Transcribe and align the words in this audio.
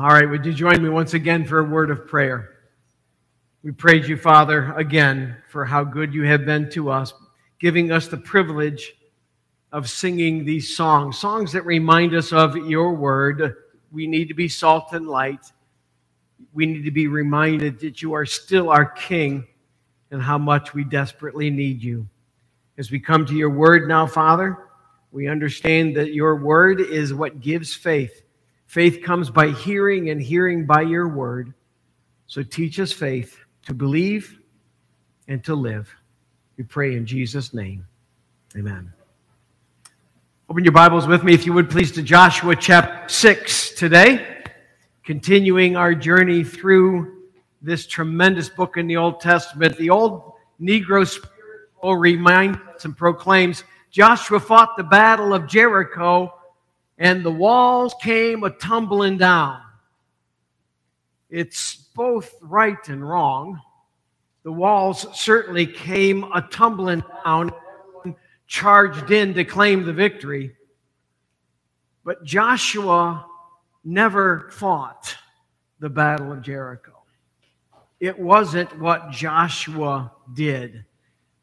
All 0.00 0.10
right, 0.10 0.30
would 0.30 0.46
you 0.46 0.52
join 0.52 0.80
me 0.80 0.88
once 0.88 1.14
again 1.14 1.44
for 1.44 1.58
a 1.58 1.64
word 1.64 1.90
of 1.90 2.06
prayer? 2.06 2.50
We 3.64 3.72
praise 3.72 4.08
you, 4.08 4.16
Father, 4.16 4.72
again 4.74 5.36
for 5.48 5.64
how 5.64 5.82
good 5.82 6.14
you 6.14 6.22
have 6.22 6.46
been 6.46 6.70
to 6.70 6.88
us, 6.88 7.12
giving 7.58 7.90
us 7.90 8.06
the 8.06 8.16
privilege 8.16 8.94
of 9.72 9.90
singing 9.90 10.44
these 10.44 10.76
songs, 10.76 11.18
songs 11.18 11.50
that 11.50 11.66
remind 11.66 12.14
us 12.14 12.32
of 12.32 12.56
your 12.56 12.94
word. 12.94 13.56
We 13.90 14.06
need 14.06 14.28
to 14.28 14.34
be 14.34 14.46
salt 14.46 14.92
and 14.92 15.08
light. 15.08 15.50
We 16.54 16.64
need 16.64 16.84
to 16.84 16.92
be 16.92 17.08
reminded 17.08 17.80
that 17.80 18.00
you 18.00 18.12
are 18.12 18.24
still 18.24 18.70
our 18.70 18.86
King 18.86 19.48
and 20.12 20.22
how 20.22 20.38
much 20.38 20.74
we 20.74 20.84
desperately 20.84 21.50
need 21.50 21.82
you. 21.82 22.06
As 22.78 22.92
we 22.92 23.00
come 23.00 23.26
to 23.26 23.34
your 23.34 23.50
word 23.50 23.88
now, 23.88 24.06
Father, 24.06 24.58
we 25.10 25.26
understand 25.26 25.96
that 25.96 26.14
your 26.14 26.36
word 26.36 26.80
is 26.80 27.12
what 27.12 27.40
gives 27.40 27.74
faith. 27.74 28.22
Faith 28.68 29.02
comes 29.02 29.30
by 29.30 29.48
hearing, 29.48 30.10
and 30.10 30.20
hearing 30.20 30.66
by 30.66 30.82
your 30.82 31.08
word. 31.08 31.54
So 32.26 32.42
teach 32.42 32.78
us 32.78 32.92
faith 32.92 33.38
to 33.64 33.72
believe 33.72 34.38
and 35.26 35.42
to 35.44 35.54
live. 35.54 35.90
We 36.58 36.64
pray 36.64 36.94
in 36.94 37.06
Jesus' 37.06 37.54
name. 37.54 37.86
Amen. 38.54 38.92
Open 40.50 40.64
your 40.64 40.72
Bibles 40.72 41.06
with 41.06 41.24
me, 41.24 41.32
if 41.32 41.46
you 41.46 41.54
would 41.54 41.70
please, 41.70 41.92
to 41.92 42.02
Joshua 42.02 42.54
chapter 42.54 43.08
6 43.08 43.70
today, 43.70 44.44
continuing 45.02 45.74
our 45.74 45.94
journey 45.94 46.44
through 46.44 47.22
this 47.62 47.86
tremendous 47.86 48.50
book 48.50 48.76
in 48.76 48.86
the 48.86 48.98
Old 48.98 49.22
Testament. 49.22 49.78
The 49.78 49.88
old 49.88 50.34
Negro 50.60 51.08
spiritual 51.08 51.96
reminds 51.96 52.84
and 52.84 52.94
proclaims 52.94 53.64
Joshua 53.90 54.40
fought 54.40 54.76
the 54.76 54.84
battle 54.84 55.32
of 55.32 55.46
Jericho 55.46 56.34
and 56.98 57.24
the 57.24 57.30
walls 57.30 57.94
came 58.02 58.42
a 58.42 58.50
tumbling 58.50 59.18
down. 59.18 59.60
It's 61.30 61.76
both 61.94 62.34
right 62.42 62.88
and 62.88 63.08
wrong. 63.08 63.60
The 64.42 64.52
walls 64.52 65.06
certainly 65.18 65.66
came 65.66 66.24
a 66.24 66.42
tumbling 66.42 67.04
down, 67.24 67.52
charged 68.46 69.10
in 69.10 69.34
to 69.34 69.44
claim 69.44 69.84
the 69.84 69.92
victory. 69.92 70.56
But 72.04 72.24
Joshua 72.24 73.26
never 73.84 74.50
fought 74.52 75.16
the 75.78 75.90
Battle 75.90 76.32
of 76.32 76.42
Jericho. 76.42 76.92
It 78.00 78.18
wasn't 78.18 78.78
what 78.80 79.10
Joshua 79.10 80.12
did. 80.32 80.84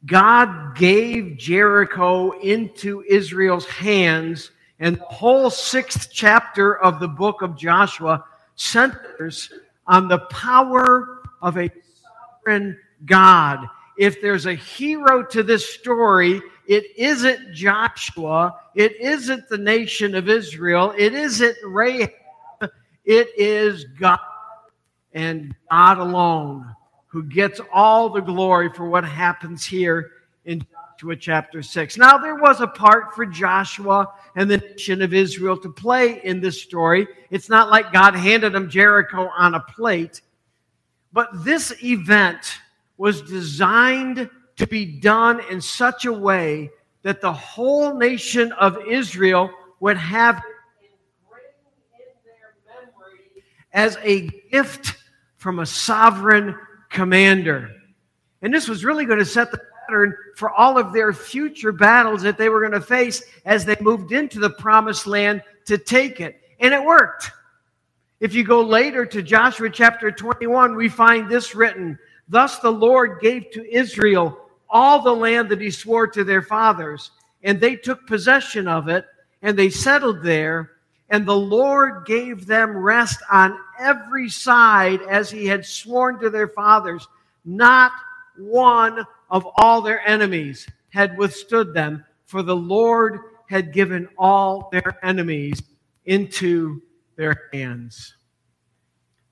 God 0.05 0.75
gave 0.75 1.37
Jericho 1.37 2.31
into 2.39 3.03
Israel's 3.07 3.65
hands 3.65 4.51
and 4.79 4.97
the 4.97 5.05
whole 5.05 5.49
sixth 5.49 6.09
chapter 6.11 6.77
of 6.77 6.99
the 6.99 7.07
book 7.07 7.41
of 7.41 7.55
Joshua 7.55 8.25
centers 8.55 9.51
on 9.87 10.07
the 10.07 10.19
power 10.19 11.21
of 11.41 11.57
a 11.57 11.69
sovereign 12.01 12.77
God. 13.05 13.67
If 13.97 14.21
there's 14.21 14.45
a 14.45 14.53
hero 14.53 15.23
to 15.23 15.43
this 15.43 15.73
story, 15.75 16.41
it 16.67 16.85
isn't 16.97 17.53
Joshua, 17.53 18.59
it 18.73 18.99
isn't 18.99 19.47
the 19.47 19.57
nation 19.57 20.15
of 20.15 20.27
Israel, 20.27 20.93
it 20.97 21.13
isn't 21.13 21.55
Rahab, 21.63 22.11
it 23.05 23.29
is 23.37 23.85
God 23.99 24.19
and 25.13 25.55
God 25.71 25.99
alone 25.99 26.75
who 27.07 27.23
gets 27.23 27.61
all 27.71 28.09
the 28.09 28.19
glory 28.19 28.69
for 28.69 28.89
what 28.89 29.05
happens 29.05 29.65
here 29.65 30.11
in 30.43 30.65
Joshua 30.95 31.15
chapter 31.17 31.61
6. 31.61 31.97
Now, 31.97 32.17
there 32.17 32.35
was 32.35 32.61
a 32.61 32.67
part 32.67 33.13
for 33.13 33.25
Joshua 33.25 34.07
and 34.37 34.49
the 34.49 34.59
nation 34.59 35.01
of 35.01 35.13
Israel 35.13 35.57
to 35.57 35.69
play 35.69 36.21
in 36.23 36.39
this 36.39 36.61
story. 36.61 37.05
It's 37.29 37.49
not 37.49 37.69
like 37.69 37.91
God 37.91 38.15
handed 38.15 38.53
them 38.53 38.69
Jericho 38.69 39.29
on 39.37 39.55
a 39.55 39.59
plate, 39.59 40.21
but 41.11 41.43
this 41.43 41.73
event 41.83 42.59
was 42.95 43.21
designed 43.23 44.29
to 44.55 44.67
be 44.67 44.85
done 44.85 45.41
in 45.51 45.59
such 45.59 46.05
a 46.05 46.13
way 46.13 46.69
that 47.01 47.19
the 47.19 47.33
whole 47.33 47.97
nation 47.97 48.53
of 48.53 48.77
Israel 48.87 49.51
would 49.81 49.97
have 49.97 50.41
as 53.73 53.97
a 54.01 54.29
gift 54.49 54.95
from 55.35 55.59
a 55.59 55.65
sovereign 55.65 56.57
commander. 56.89 57.69
And 58.41 58.53
this 58.53 58.69
was 58.69 58.85
really 58.85 59.03
going 59.03 59.19
to 59.19 59.25
set 59.25 59.51
the 59.51 59.59
pattern 59.85 60.15
for 60.35 60.51
all 60.51 60.77
of 60.77 60.93
their 60.93 61.13
future 61.13 61.71
battles 61.71 62.21
that 62.21 62.37
they 62.37 62.49
were 62.49 62.59
going 62.59 62.71
to 62.71 62.81
face 62.81 63.23
as 63.45 63.65
they 63.65 63.77
moved 63.81 64.11
into 64.11 64.39
the 64.39 64.49
promised 64.49 65.07
land 65.07 65.41
to 65.65 65.77
take 65.77 66.19
it. 66.19 66.41
And 66.59 66.73
it 66.73 66.83
worked. 66.83 67.31
If 68.19 68.33
you 68.33 68.43
go 68.43 68.61
later 68.61 69.05
to 69.05 69.21
Joshua 69.21 69.69
chapter 69.69 70.11
21, 70.11 70.75
we 70.75 70.89
find 70.89 71.29
this 71.29 71.53
written 71.53 71.99
Thus 72.27 72.59
the 72.59 72.71
Lord 72.71 73.19
gave 73.21 73.51
to 73.51 73.71
Israel 73.71 74.39
all 74.69 75.01
the 75.01 75.13
land 75.13 75.49
that 75.49 75.61
he 75.61 75.69
swore 75.69 76.07
to 76.07 76.23
their 76.23 76.41
fathers, 76.41 77.11
and 77.43 77.59
they 77.59 77.75
took 77.75 78.07
possession 78.07 78.67
of 78.67 78.87
it, 78.87 79.05
and 79.41 79.57
they 79.57 79.69
settled 79.69 80.23
there. 80.23 80.71
And 81.09 81.23
the 81.25 81.37
Lord 81.37 82.05
gave 82.07 82.47
them 82.47 82.75
rest 82.75 83.19
on 83.31 83.59
every 83.79 84.27
side 84.27 85.01
as 85.03 85.29
he 85.29 85.45
had 85.45 85.63
sworn 85.63 86.19
to 86.19 86.31
their 86.31 86.47
fathers. 86.47 87.07
Not 87.45 87.91
one 88.37 89.05
of 89.29 89.47
all 89.57 89.81
their 89.81 90.05
enemies 90.07 90.67
had 90.89 91.17
withstood 91.17 91.73
them, 91.73 92.03
for 92.25 92.41
the 92.41 92.55
Lord 92.55 93.19
had 93.49 93.73
given 93.73 94.07
all 94.17 94.69
their 94.71 94.97
enemies 95.03 95.61
into 96.05 96.81
their 97.15 97.49
hands. 97.53 98.15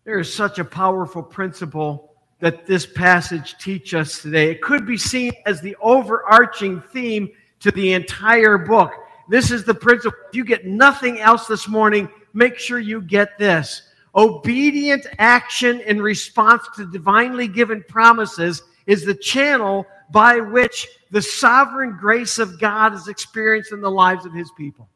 There 0.04 0.20
is 0.20 0.34
such 0.34 0.60
a 0.60 0.66
powerful 0.66 1.24
principle 1.24 2.14
that 2.40 2.66
this 2.66 2.86
passage 2.86 3.58
teaches 3.58 3.94
us 3.94 4.22
today. 4.22 4.52
It 4.52 4.62
could 4.62 4.86
be 4.86 4.98
seen 4.98 5.32
as 5.46 5.62
the 5.62 5.78
overarching 5.82 6.82
theme 6.82 7.30
to 7.62 7.72
the 7.72 7.94
entire 7.94 8.58
book. 8.58 8.92
This 9.30 9.50
is 9.50 9.64
the 9.64 9.74
principle. 9.74 10.20
If 10.28 10.36
you 10.36 10.44
get 10.44 10.66
nothing 10.66 11.22
else 11.22 11.48
this 11.48 11.70
morning, 11.70 12.10
make 12.34 12.58
sure 12.58 12.80
you 12.80 13.02
get 13.02 13.38
this. 13.38 13.84
Obedient 14.14 15.08
action 15.18 15.80
in 15.82 16.02
response 16.02 16.64
to 16.76 16.92
divinely 16.92 17.48
given 17.48 17.84
promises 17.88 18.62
is 18.86 19.06
the 19.06 19.16
channel 19.16 19.86
by 20.12 20.40
which 20.40 20.88
the 21.12 21.22
sovereign 21.22 21.98
grace 22.00 22.40
of 22.40 22.60
God 22.60 22.94
is 22.94 23.08
experienced 23.08 23.72
in 23.72 23.82
the 23.82 23.92
lives 23.92 24.26
of 24.26 24.34
his 24.34 24.52
people. 24.58 24.90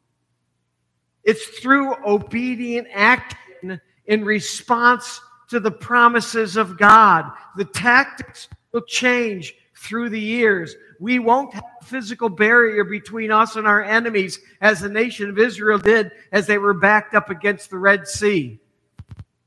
It's 1.24 1.44
through 1.60 1.94
obedient 2.06 2.88
action 2.92 3.80
in 4.06 4.24
response 4.24 5.20
to 5.48 5.60
the 5.60 5.70
promises 5.70 6.56
of 6.56 6.78
God. 6.78 7.30
The 7.56 7.64
tactics 7.64 8.48
will 8.72 8.82
change 8.82 9.54
through 9.76 10.10
the 10.10 10.20
years. 10.20 10.74
We 11.00 11.18
won't 11.18 11.54
have 11.54 11.64
a 11.80 11.84
physical 11.84 12.28
barrier 12.28 12.84
between 12.84 13.30
us 13.30 13.56
and 13.56 13.66
our 13.66 13.82
enemies 13.82 14.40
as 14.60 14.80
the 14.80 14.88
nation 14.88 15.30
of 15.30 15.38
Israel 15.38 15.78
did 15.78 16.12
as 16.32 16.46
they 16.46 16.58
were 16.58 16.74
backed 16.74 17.14
up 17.14 17.30
against 17.30 17.70
the 17.70 17.78
Red 17.78 18.06
Sea. 18.06 18.58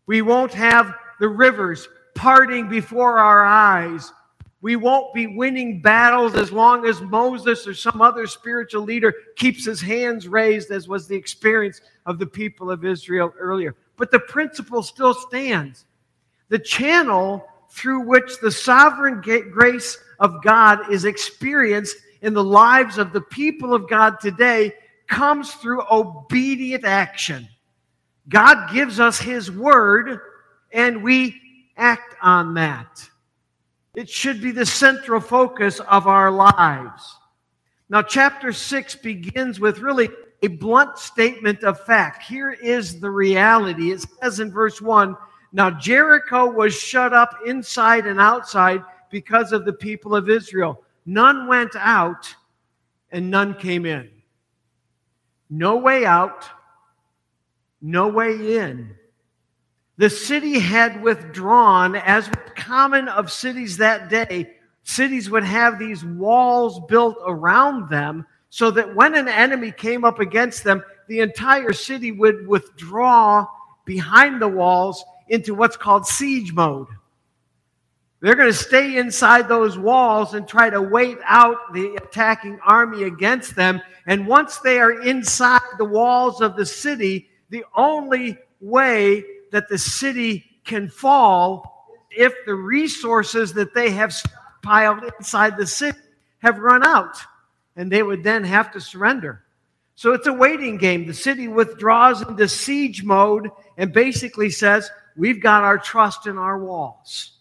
We 0.06 0.22
won't 0.22 0.54
have 0.54 0.94
the 1.20 1.28
rivers 1.28 1.88
parting 2.16 2.70
before 2.70 3.18
our 3.18 3.46
eyes 3.46 4.12
we 4.62 4.76
won't 4.76 5.14
be 5.14 5.26
winning 5.26 5.82
battles 5.82 6.36
as 6.36 6.52
long 6.52 6.86
as 6.86 7.02
Moses 7.02 7.66
or 7.66 7.74
some 7.74 8.02
other 8.02 8.28
spiritual 8.28 8.84
leader 8.84 9.14
keeps 9.36 9.66
his 9.66 9.82
hands 9.82 10.28
raised, 10.28 10.70
as 10.70 10.88
was 10.88 11.08
the 11.08 11.16
experience 11.16 11.82
of 12.06 12.20
the 12.20 12.28
people 12.28 12.70
of 12.70 12.86
Israel 12.86 13.34
earlier. 13.40 13.76
But 13.98 14.12
the 14.12 14.20
principle 14.20 14.84
still 14.84 15.16
stands. 15.16 15.86
The 16.50 16.60
channel 16.60 17.48
through 17.72 18.02
which 18.02 18.40
the 18.40 18.52
sovereign 18.52 19.22
grace 19.22 19.98
of 20.20 20.44
God 20.44 20.92
is 20.92 21.06
experienced 21.06 21.98
in 22.22 22.34
the 22.34 22.44
lives 22.44 23.00
of 23.00 23.14
the 23.14 23.22
people 23.22 23.74
of 23.74 23.90
God 23.90 24.20
today 24.20 24.74
comes 25.08 25.54
through 25.56 25.84
obedient 25.90 26.86
action. 26.86 27.48
God 28.30 28.72
gives 28.72 29.00
us 29.00 29.20
His 29.20 29.50
word, 29.50 30.20
and 30.72 31.02
we 31.02 31.36
act 31.76 32.16
on 32.22 32.54
that. 32.54 33.10
It 33.94 34.10
should 34.10 34.42
be 34.42 34.52
the 34.52 34.66
central 34.66 35.20
focus 35.20 35.80
of 35.82 36.08
our 36.08 36.32
lives. 36.32 37.18
Now, 37.90 38.02
chapter 38.02 38.54
6 38.54 38.96
begins 38.96 39.60
with 39.60 39.80
really 39.80 40.10
a 40.42 40.48
blunt 40.48 40.98
statement 40.98 41.64
of 41.64 41.84
fact. 41.86 42.24
Here 42.24 42.52
is 42.52 43.00
the 43.00 43.10
reality. 43.10 43.92
It 43.92 44.06
says 44.22 44.40
in 44.40 44.52
verse 44.52 44.82
1 44.82 45.16
Now 45.52 45.70
Jericho 45.70 46.50
was 46.50 46.74
shut 46.74 47.14
up 47.14 47.36
inside 47.46 48.08
and 48.08 48.20
outside 48.20 48.82
because 49.10 49.52
of 49.52 49.66
the 49.66 49.74
people 49.74 50.16
of 50.16 50.30
Israel. 50.30 50.84
None 51.06 51.48
went 51.48 51.76
out 51.76 52.34
and 53.12 53.30
none 53.30 53.54
came 53.56 53.86
in. 53.86 54.10
No 55.50 55.76
way 55.76 56.06
out, 56.06 56.46
no 57.82 58.08
way 58.08 58.58
in. 58.58 58.96
The 60.02 60.10
city 60.10 60.58
had 60.58 61.04
withdrawn, 61.04 61.96
as 61.96 62.28
common 62.56 63.08
of 63.08 63.32
cities 63.32 63.78
that 63.78 64.10
day. 64.10 64.56
Cities 64.82 65.30
would 65.30 65.44
have 65.44 65.78
these 65.78 66.04
walls 66.04 66.82
built 66.90 67.18
around 67.24 67.88
them 67.88 68.26
so 68.50 68.72
that 68.72 68.96
when 68.96 69.14
an 69.14 69.28
enemy 69.28 69.72
came 69.72 70.04
up 70.04 70.18
against 70.18 70.64
them, 70.64 70.84
the 71.08 71.20
entire 71.20 71.72
city 71.72 72.12
would 72.12 72.48
withdraw 72.48 73.46
behind 73.86 74.42
the 74.42 74.48
walls 74.48 75.06
into 75.28 75.54
what's 75.54 75.78
called 75.78 76.08
siege 76.08 76.52
mode. 76.52 76.88
They're 78.22 78.34
going 78.34 78.52
to 78.52 78.58
stay 78.58 78.98
inside 78.98 79.48
those 79.48 79.78
walls 79.78 80.34
and 80.34 80.48
try 80.48 80.72
to 80.72 80.82
wait 80.82 81.20
out 81.26 81.76
the 81.76 81.94
attacking 81.94 82.60
army 82.66 83.04
against 83.04 83.56
them. 83.56 83.80
And 84.08 84.26
once 84.26 84.58
they 84.58 84.80
are 84.80 85.04
inside 85.04 85.62
the 85.78 85.86
walls 85.86 86.42
of 86.42 86.56
the 86.56 86.66
city, 86.66 87.30
the 87.52 87.66
only 87.76 88.40
way 88.60 89.24
that 89.52 89.70
the 89.70 89.78
city 89.78 90.46
can 90.66 90.90
fall 90.90 91.88
if 92.10 92.34
the 92.46 92.56
resources 92.56 93.54
that 93.54 93.74
they 93.74 93.92
have 93.92 94.14
piled 94.62 95.04
inside 95.18 95.58
the 95.58 95.68
city 95.68 95.98
have 96.40 96.60
run 96.60 96.86
out. 96.86 97.18
And 97.76 97.92
they 97.92 98.04
would 98.04 98.24
then 98.24 98.44
have 98.44 98.72
to 98.74 98.82
surrender. 98.82 99.44
So 99.96 100.14
it's 100.14 100.28
a 100.28 100.34
waiting 100.34 100.78
game. 100.78 101.06
The 101.06 101.14
city 101.14 101.48
withdraws 101.48 102.22
into 102.22 102.48
siege 102.48 103.04
mode 103.04 103.50
and 103.78 103.94
basically 103.94 104.50
says, 104.50 104.90
We've 105.16 105.42
got 105.42 105.64
our 105.64 105.78
trust 105.78 106.26
in 106.26 106.38
our 106.38 106.58
walls. 106.58 107.34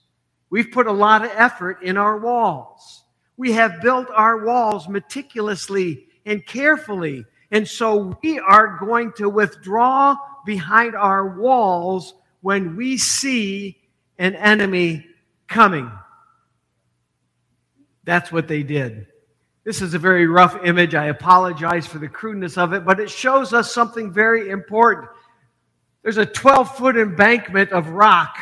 We've 0.50 0.70
put 0.70 0.88
a 0.88 0.92
lot 0.92 1.24
of 1.24 1.30
effort 1.34 1.82
in 1.82 1.96
our 1.96 2.18
walls. 2.18 3.04
We 3.36 3.52
have 3.52 3.80
built 3.80 4.08
our 4.14 4.44
walls 4.44 4.88
meticulously 4.88 6.06
and 6.26 6.44
carefully. 6.44 7.24
And 7.50 7.66
so 7.66 8.16
we 8.22 8.38
are 8.38 8.78
going 8.78 9.12
to 9.16 9.28
withdraw 9.28 10.16
behind 10.44 10.94
our 10.94 11.38
walls 11.38 12.14
when 12.40 12.76
we 12.76 12.96
see 12.96 13.76
an 14.18 14.34
enemy 14.36 15.06
coming. 15.48 15.90
That's 18.04 18.30
what 18.30 18.48
they 18.48 18.62
did. 18.62 19.06
This 19.64 19.82
is 19.82 19.94
a 19.94 19.98
very 19.98 20.26
rough 20.26 20.64
image. 20.64 20.94
I 20.94 21.06
apologize 21.06 21.86
for 21.86 21.98
the 21.98 22.08
crudeness 22.08 22.56
of 22.56 22.72
it, 22.72 22.84
but 22.84 22.98
it 22.98 23.10
shows 23.10 23.52
us 23.52 23.72
something 23.72 24.12
very 24.12 24.48
important. 24.48 25.08
There's 26.02 26.16
a 26.16 26.26
12 26.26 26.76
foot 26.76 26.96
embankment 26.96 27.72
of 27.72 27.88
rock 27.90 28.38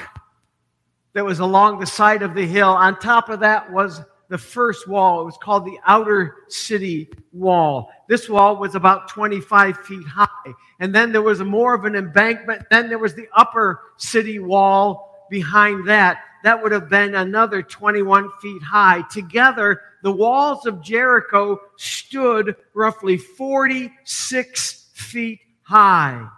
that 1.14 1.24
was 1.24 1.40
along 1.40 1.80
the 1.80 1.86
side 1.86 2.22
of 2.22 2.34
the 2.34 2.46
hill. 2.46 2.68
On 2.68 2.98
top 2.98 3.28
of 3.28 3.40
that 3.40 3.72
was 3.72 4.00
the 4.28 4.38
first 4.38 4.86
wall. 4.86 5.22
It 5.22 5.24
was 5.24 5.38
called 5.38 5.64
the 5.64 5.78
outer 5.86 6.36
city 6.48 7.08
wall. 7.32 7.90
This 8.08 8.28
wall 8.28 8.56
was 8.56 8.74
about 8.74 9.08
25 9.08 9.78
feet 9.78 10.06
high. 10.06 10.54
And 10.80 10.94
then 10.94 11.12
there 11.12 11.22
was 11.22 11.40
more 11.40 11.74
of 11.74 11.84
an 11.84 11.96
embankment. 11.96 12.62
Then 12.70 12.88
there 12.88 12.98
was 12.98 13.14
the 13.14 13.28
upper 13.34 13.80
city 13.96 14.38
wall 14.38 15.26
behind 15.30 15.88
that. 15.88 16.18
That 16.44 16.62
would 16.62 16.72
have 16.72 16.88
been 16.88 17.14
another 17.14 17.62
21 17.62 18.30
feet 18.40 18.62
high. 18.62 19.02
Together, 19.10 19.80
the 20.02 20.12
walls 20.12 20.66
of 20.66 20.82
Jericho 20.82 21.58
stood 21.76 22.54
roughly 22.74 23.16
46 23.16 24.90
feet 24.94 25.40
high. 25.62 26.28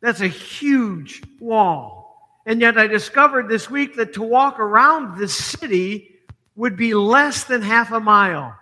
That's 0.00 0.22
a 0.22 0.28
huge 0.28 1.22
wall. 1.38 1.99
And 2.50 2.60
yet 2.60 2.76
I 2.76 2.88
discovered 2.88 3.48
this 3.48 3.70
week 3.70 3.94
that 3.94 4.12
to 4.14 4.24
walk 4.24 4.58
around 4.58 5.16
the 5.16 5.28
city 5.28 6.16
would 6.56 6.74
be 6.74 6.94
less 6.94 7.44
than 7.44 7.62
half 7.62 7.92
a 7.92 8.00
mile. 8.00 8.56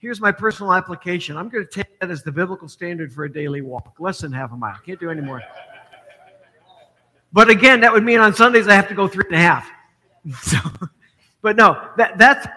Here's 0.00 0.20
my 0.20 0.32
personal 0.32 0.72
application. 0.72 1.36
I'm 1.36 1.48
going 1.48 1.64
to 1.64 1.70
take 1.70 2.00
that 2.00 2.10
as 2.10 2.24
the 2.24 2.32
biblical 2.32 2.66
standard 2.66 3.12
for 3.12 3.22
a 3.22 3.32
daily 3.32 3.60
walk. 3.60 3.94
Less 4.00 4.18
than 4.18 4.32
half 4.32 4.50
a 4.50 4.56
mile. 4.56 4.74
Can't 4.84 4.98
do 4.98 5.10
any 5.10 5.20
more. 5.20 5.40
But 7.32 7.48
again, 7.50 7.82
that 7.82 7.92
would 7.92 8.02
mean 8.02 8.18
on 8.18 8.34
Sundays 8.34 8.66
I 8.66 8.74
have 8.74 8.88
to 8.88 8.96
go 8.96 9.06
three 9.06 9.26
and 9.28 9.36
a 9.36 9.38
half. 9.38 9.70
So, 10.42 10.58
but 11.40 11.54
no, 11.54 11.80
that, 11.98 12.18
that's 12.18 12.48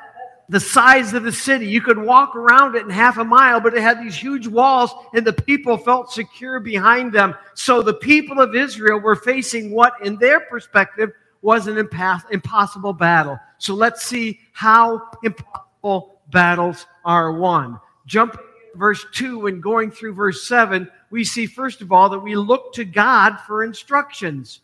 the 0.49 0.59
size 0.59 1.13
of 1.13 1.23
the 1.23 1.31
city. 1.31 1.67
You 1.67 1.81
could 1.81 1.97
walk 1.97 2.35
around 2.35 2.75
it 2.75 2.83
in 2.83 2.89
half 2.89 3.17
a 3.17 3.23
mile, 3.23 3.59
but 3.59 3.73
it 3.73 3.81
had 3.81 4.01
these 4.01 4.15
huge 4.15 4.47
walls, 4.47 4.91
and 5.13 5.25
the 5.25 5.33
people 5.33 5.77
felt 5.77 6.11
secure 6.11 6.59
behind 6.59 7.13
them. 7.13 7.35
So 7.53 7.81
the 7.81 7.93
people 7.93 8.39
of 8.39 8.55
Israel 8.55 8.99
were 8.99 9.15
facing 9.15 9.71
what, 9.71 9.93
in 10.03 10.17
their 10.17 10.41
perspective, 10.41 11.11
was 11.41 11.67
an 11.67 11.77
impossible 11.77 12.93
battle. 12.93 13.39
So 13.57 13.73
let's 13.73 14.05
see 14.05 14.39
how 14.53 15.01
impossible 15.23 16.21
battles 16.31 16.85
are 17.05 17.33
won. 17.33 17.79
Jump 18.05 18.39
verse 18.75 19.05
2 19.13 19.47
and 19.47 19.61
going 19.61 19.91
through 19.91 20.13
verse 20.13 20.47
7, 20.47 20.89
we 21.09 21.23
see, 21.23 21.45
first 21.45 21.81
of 21.81 21.91
all, 21.91 22.09
that 22.09 22.19
we 22.19 22.35
look 22.35 22.73
to 22.73 22.85
God 22.85 23.37
for 23.45 23.63
instructions. 23.63 24.61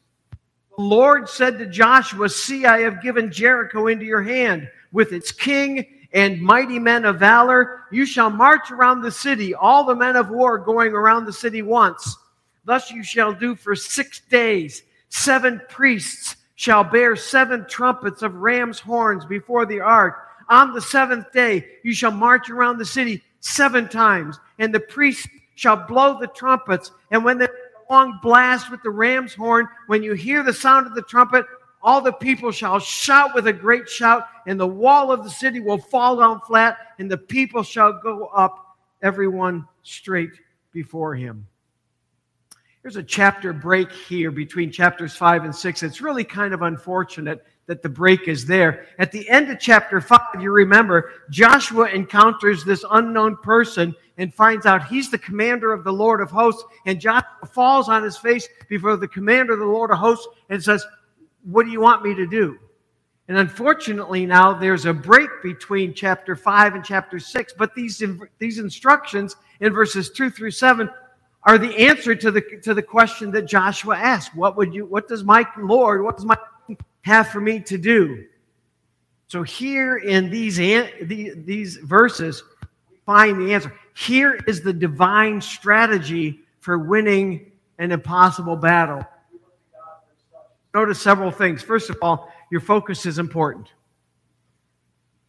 The 0.78 0.84
Lord 0.84 1.28
said 1.28 1.58
to 1.60 1.66
Joshua, 1.66 2.30
See, 2.30 2.66
I 2.66 2.82
have 2.82 3.02
given 3.02 3.32
Jericho 3.32 3.88
into 3.88 4.06
your 4.06 4.22
hand 4.22 4.70
with 4.92 5.14
its 5.14 5.32
king 5.32 5.86
and 6.14 6.42
mighty 6.42 6.80
men 6.80 7.06
of 7.06 7.20
valor. 7.20 7.84
You 7.92 8.06
shall 8.06 8.30
march 8.30 8.72
around 8.72 9.02
the 9.02 9.12
city, 9.12 9.54
all 9.54 9.84
the 9.84 9.96
men 9.96 10.16
of 10.16 10.30
war 10.30 10.58
going 10.58 10.94
around 10.94 11.26
the 11.26 11.34
city 11.34 11.62
once. 11.62 12.18
Thus 12.66 12.92
you 12.92 13.04
shall 13.04 13.34
do 13.34 13.56
for 13.56 13.76
six 13.76 14.22
days. 14.30 14.84
Seven 15.10 15.62
priests 15.70 16.36
shall 16.56 16.84
bear 16.84 17.16
seven 17.16 17.66
trumpets 17.70 18.22
of 18.22 18.36
ram's 18.36 18.80
horns 18.80 19.26
before 19.26 19.66
the 19.66 19.80
ark. 19.80 20.28
On 20.50 20.74
the 20.74 20.82
seventh 20.82 21.32
day 21.32 21.66
you 21.84 21.94
shall 21.94 22.12
march 22.12 22.50
around 22.50 22.78
the 22.78 22.86
city 22.86 23.22
seven 23.40 23.88
times, 23.88 24.40
and 24.60 24.74
the 24.74 24.80
priests 24.80 25.28
shall 25.56 25.76
blow 25.76 26.20
the 26.20 26.28
trumpets. 26.28 26.92
And 27.12 27.24
when 27.24 27.38
the 27.38 27.52
long 27.90 28.20
blast 28.22 28.70
with 28.70 28.84
the 28.84 28.90
ram's 28.90 29.34
horn, 29.34 29.68
when 29.88 30.04
you 30.04 30.14
hear 30.14 30.44
the 30.44 30.54
sound 30.54 30.88
of 30.88 30.96
the 30.96 31.02
trumpet, 31.04 31.46
all 31.82 32.02
the 32.02 32.14
people 32.14 32.52
shall 32.52 32.80
shout 32.80 33.36
with 33.36 33.48
a 33.48 33.54
great 33.54 33.88
shout, 33.88 34.28
and 34.46 34.60
the 34.60 34.68
wall 34.68 35.12
of 35.12 35.24
the 35.24 35.30
city 35.30 35.60
will 35.60 35.78
fall 35.78 36.18
down 36.18 36.42
flat, 36.42 36.78
and 37.00 37.10
the 37.10 37.18
people 37.18 37.64
shall 37.64 38.00
go 38.02 38.28
up, 38.28 38.78
everyone 39.02 39.68
straight 39.84 40.32
before 40.72 41.16
him. 41.16 41.48
There's 42.82 42.96
a 42.96 43.04
chapter 43.04 43.52
break 43.52 43.92
here 43.92 44.32
between 44.32 44.72
chapters 44.72 45.16
5 45.16 45.44
and 45.44 45.56
6. 45.56 45.84
It's 45.84 46.02
really 46.02 46.24
kind 46.24 46.54
of 46.54 46.62
unfortunate 46.62 47.46
that 47.66 47.82
the 47.82 47.90
break 47.90 48.30
is 48.30 48.46
there. 48.46 48.86
At 48.98 49.12
the 49.12 49.28
end 49.30 49.52
of 49.52 49.60
chapter 49.60 50.00
5, 50.00 50.20
you 50.40 50.52
remember, 50.52 51.12
Joshua 51.30 51.90
encounters 51.90 52.64
this 52.64 52.86
unknown 52.92 53.36
person 53.44 53.94
and 54.18 54.34
finds 54.34 54.66
out 54.66 54.88
he's 54.88 55.12
the 55.12 55.18
commander 55.18 55.74
of 55.74 55.84
the 55.84 55.92
Lord 55.92 56.22
of 56.22 56.32
hosts. 56.32 56.64
And 56.86 57.00
Joshua 57.00 57.48
falls 57.52 57.90
on 57.90 58.04
his 58.04 58.18
face 58.18 58.48
before 58.70 58.96
the 58.96 59.08
commander 59.08 59.54
of 59.54 59.60
the 59.60 59.66
Lord 59.66 59.92
of 59.92 59.98
hosts 59.98 60.28
and 60.50 60.64
says, 60.64 60.86
what 61.50 61.66
do 61.66 61.72
you 61.72 61.82
want 61.82 62.04
me 62.04 62.14
to 62.14 62.28
do? 62.28 62.58
And 63.30 63.38
unfortunately, 63.38 64.26
now 64.26 64.54
there's 64.54 64.86
a 64.86 64.94
break 64.94 65.30
between 65.44 65.94
chapter 65.94 66.36
5 66.36 66.76
and 66.76 66.84
chapter 66.84 67.20
6, 67.20 67.54
but 67.58 67.76
these, 67.76 68.02
these 68.40 68.60
instructions 68.60 69.36
in 69.60 69.74
verses 69.74 70.10
2 70.12 70.30
through 70.30 70.52
7 70.52 70.90
are 71.44 71.58
the 71.58 71.76
answer 71.78 72.16
to 72.16 72.32
the, 72.32 72.42
to 72.64 72.74
the 72.74 72.82
question 72.82 73.32
that 73.32 73.44
Joshua 73.44 73.98
asked. 73.98 74.36
What 74.36 74.58
would 74.58 74.74
you, 74.74 74.86
what 74.86 75.08
does 75.08 75.24
my 75.24 75.46
Lord, 75.58 76.04
what 76.04 76.18
does 76.18 76.26
my 76.26 76.38
have 77.02 77.30
for 77.30 77.42
me 77.42 77.60
to 77.62 77.78
do? 77.78 78.26
So 79.28 79.44
here 79.44 79.98
in 79.98 80.30
these, 80.30 80.58
these 80.58 81.78
verses, 81.78 82.44
find 83.06 83.42
the 83.42 83.54
answer. 83.54 83.74
Here 83.96 84.40
is 84.48 84.62
the 84.62 84.74
divine 84.74 85.42
strategy 85.42 86.42
for 86.60 86.78
winning 86.78 87.52
an 87.78 87.92
impossible 87.92 88.56
battle. 88.56 89.06
Notice 90.78 91.02
several 91.02 91.32
things. 91.32 91.64
First 91.64 91.90
of 91.90 91.98
all, 92.04 92.32
your 92.52 92.62
focus 92.62 93.08
is 93.08 93.18
important. 93.18 93.70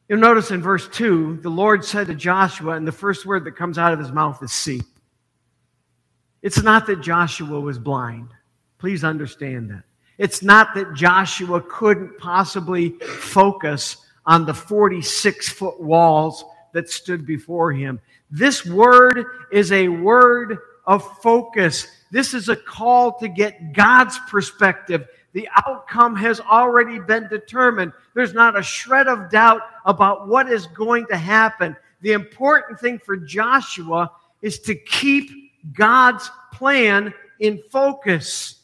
You'll 0.07 0.19
notice 0.19 0.51
in 0.51 0.61
verse 0.61 0.87
2, 0.89 1.39
the 1.41 1.49
Lord 1.49 1.83
said 1.83 2.09
to 2.09 2.15
Joshua, 2.15 2.73
and 2.73 2.87
the 2.87 2.93
first 2.93 3.25
word 3.25 3.45
that 3.47 3.57
comes 3.57 3.79
out 3.79 3.95
of 3.95 3.99
his 3.99 4.13
mouth 4.13 4.43
is 4.43 4.53
see. 4.53 4.83
It's 6.43 6.63
not 6.63 6.87
that 6.89 7.01
Joshua 7.01 7.59
was 7.59 7.79
blind. 7.79 8.29
Please 8.77 9.05
understand 9.05 9.71
that. 9.71 9.85
It's 10.19 10.43
not 10.43 10.75
that 10.75 10.93
Joshua 10.93 11.63
couldn't 11.63 12.19
possibly 12.19 12.91
focus 12.99 14.05
on 14.27 14.45
the 14.45 14.53
46 14.53 15.49
foot 15.49 15.81
walls 15.81 16.45
that 16.75 16.91
stood 16.91 17.25
before 17.25 17.73
him. 17.73 18.03
This 18.31 18.67
word 18.67 19.25
is 19.51 19.73
a 19.73 19.89
word 19.89 20.59
of 20.87 21.03
focus. 21.23 21.87
This 22.11 22.35
is 22.35 22.51
a 22.51 22.57
call 22.57 23.19
to 23.21 23.29
get 23.29 23.73
God's 23.73 24.19
perspective 24.29 25.07
the 25.33 25.49
outcome 25.67 26.17
has 26.17 26.41
already 26.41 26.99
been 26.99 27.29
determined. 27.29 27.93
There's 28.15 28.35
not 28.35 28.59
a 28.59 28.63
shred 28.63 29.09
of 29.09 29.31
doubt 29.31 29.63
about 29.85 30.27
what 30.29 30.51
is 30.51 30.67
going 30.69 31.07
to 31.07 31.17
happen. 31.17 31.77
The 32.01 32.13
important 32.13 32.81
thing 32.81 32.99
for 32.99 33.17
Joshua 33.17 34.11
is 34.43 34.59
to 34.61 34.75
keep 34.75 35.31
God's 35.75 36.31
plan 36.53 37.13
in 37.41 37.63
focus. 37.71 38.63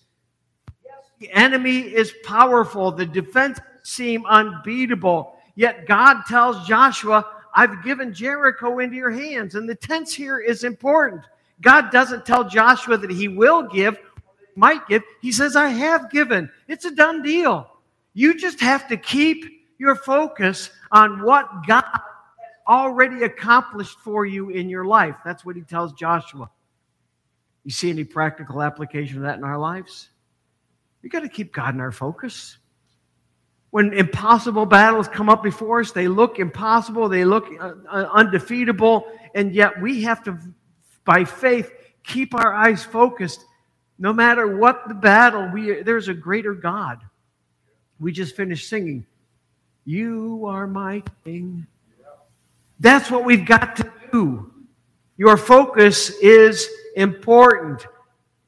The 1.19 1.31
enemy 1.33 1.81
is 1.81 2.15
powerful, 2.25 2.91
the 2.91 3.07
defense 3.07 3.59
seem 3.83 4.25
unbeatable. 4.27 5.37
Yet 5.57 5.87
God 5.87 6.23
tells 6.27 6.67
Joshua, 6.67 7.25
I've 7.55 7.85
given 7.85 8.13
Jericho 8.13 8.81
into 8.81 8.97
your 8.97 9.11
hands. 9.11 9.55
And 9.55 9.69
the 9.69 9.75
tense 9.75 10.13
here 10.13 10.39
is 10.41 10.65
important. 10.65 11.23
God 11.61 11.91
doesn't 11.93 12.27
tell 12.27 12.49
Joshua 12.49 12.99
that 12.99 13.11
he 13.11 13.29
will 13.29 13.63
give 13.63 13.99
might 14.57 14.87
give. 14.89 15.03
He 15.21 15.33
says, 15.33 15.57
I 15.57 15.69
have 15.69 16.11
given. 16.11 16.51
It's 16.69 16.85
a 16.85 16.91
done 16.95 17.23
deal. 17.23 17.69
You 18.13 18.39
just 18.39 18.61
have 18.61 18.89
to 18.89 18.97
keep 18.97 19.45
your 19.79 19.97
focus 19.97 20.71
on 20.93 21.23
what 21.23 21.49
God 21.67 21.85
has 21.93 22.01
already 22.69 23.25
accomplished 23.25 23.99
for 23.99 24.25
you 24.25 24.51
in 24.51 24.69
your 24.69 24.85
life. 24.85 25.17
That's 25.25 25.45
what 25.45 25.57
he 25.57 25.63
tells 25.63 25.93
Joshua. 25.93 26.51
You 27.65 27.71
see 27.71 27.91
any 27.91 28.05
practical 28.05 28.63
application 28.63 29.19
of 29.19 29.23
that 29.25 29.39
in 29.39 29.45
our 29.45 29.59
lives? 29.59 30.11
We 31.03 31.09
got 31.09 31.21
to 31.21 31.29
keep 31.29 31.53
God 31.53 31.75
in 31.75 31.81
our 31.81 31.93
focus. 31.93 32.59
When 33.71 33.93
impossible 33.93 34.67
battles 34.67 35.09
come 35.09 35.29
up 35.29 35.43
before 35.43 35.81
us, 35.81 35.91
they 35.91 36.07
look 36.07 36.39
impossible, 36.39 37.09
they 37.09 37.25
look 37.25 37.47
uh, 37.61 37.73
uh, 37.91 38.09
undefeatable, 38.13 39.05
and 39.35 39.53
yet 39.53 39.81
we 39.83 40.03
have 40.03 40.23
to, 40.25 40.39
by 41.05 41.25
faith, 41.25 41.73
keep 42.05 42.35
our 42.35 42.55
eyes 42.55 42.85
focused. 42.85 43.45
No 43.99 44.13
matter 44.13 44.57
what 44.57 44.89
the 44.89 44.95
battle, 44.95 45.49
we, 45.53 45.83
there's 45.83 46.09
a 46.09 46.15
greater 46.15 46.55
God. 46.55 47.01
We 48.01 48.13
just 48.13 48.37
finished 48.37 48.69
singing, 48.69 49.07
You 49.85 50.45
are 50.47 50.67
my 50.67 51.03
King. 51.25 51.67
That's 52.81 53.11
what 53.11 53.25
we've 53.25 53.47
got 53.47 53.77
to 53.77 53.93
do. 54.13 54.53
Your 55.17 55.37
focus 55.37 56.11
is 56.21 56.69
important. 56.97 57.87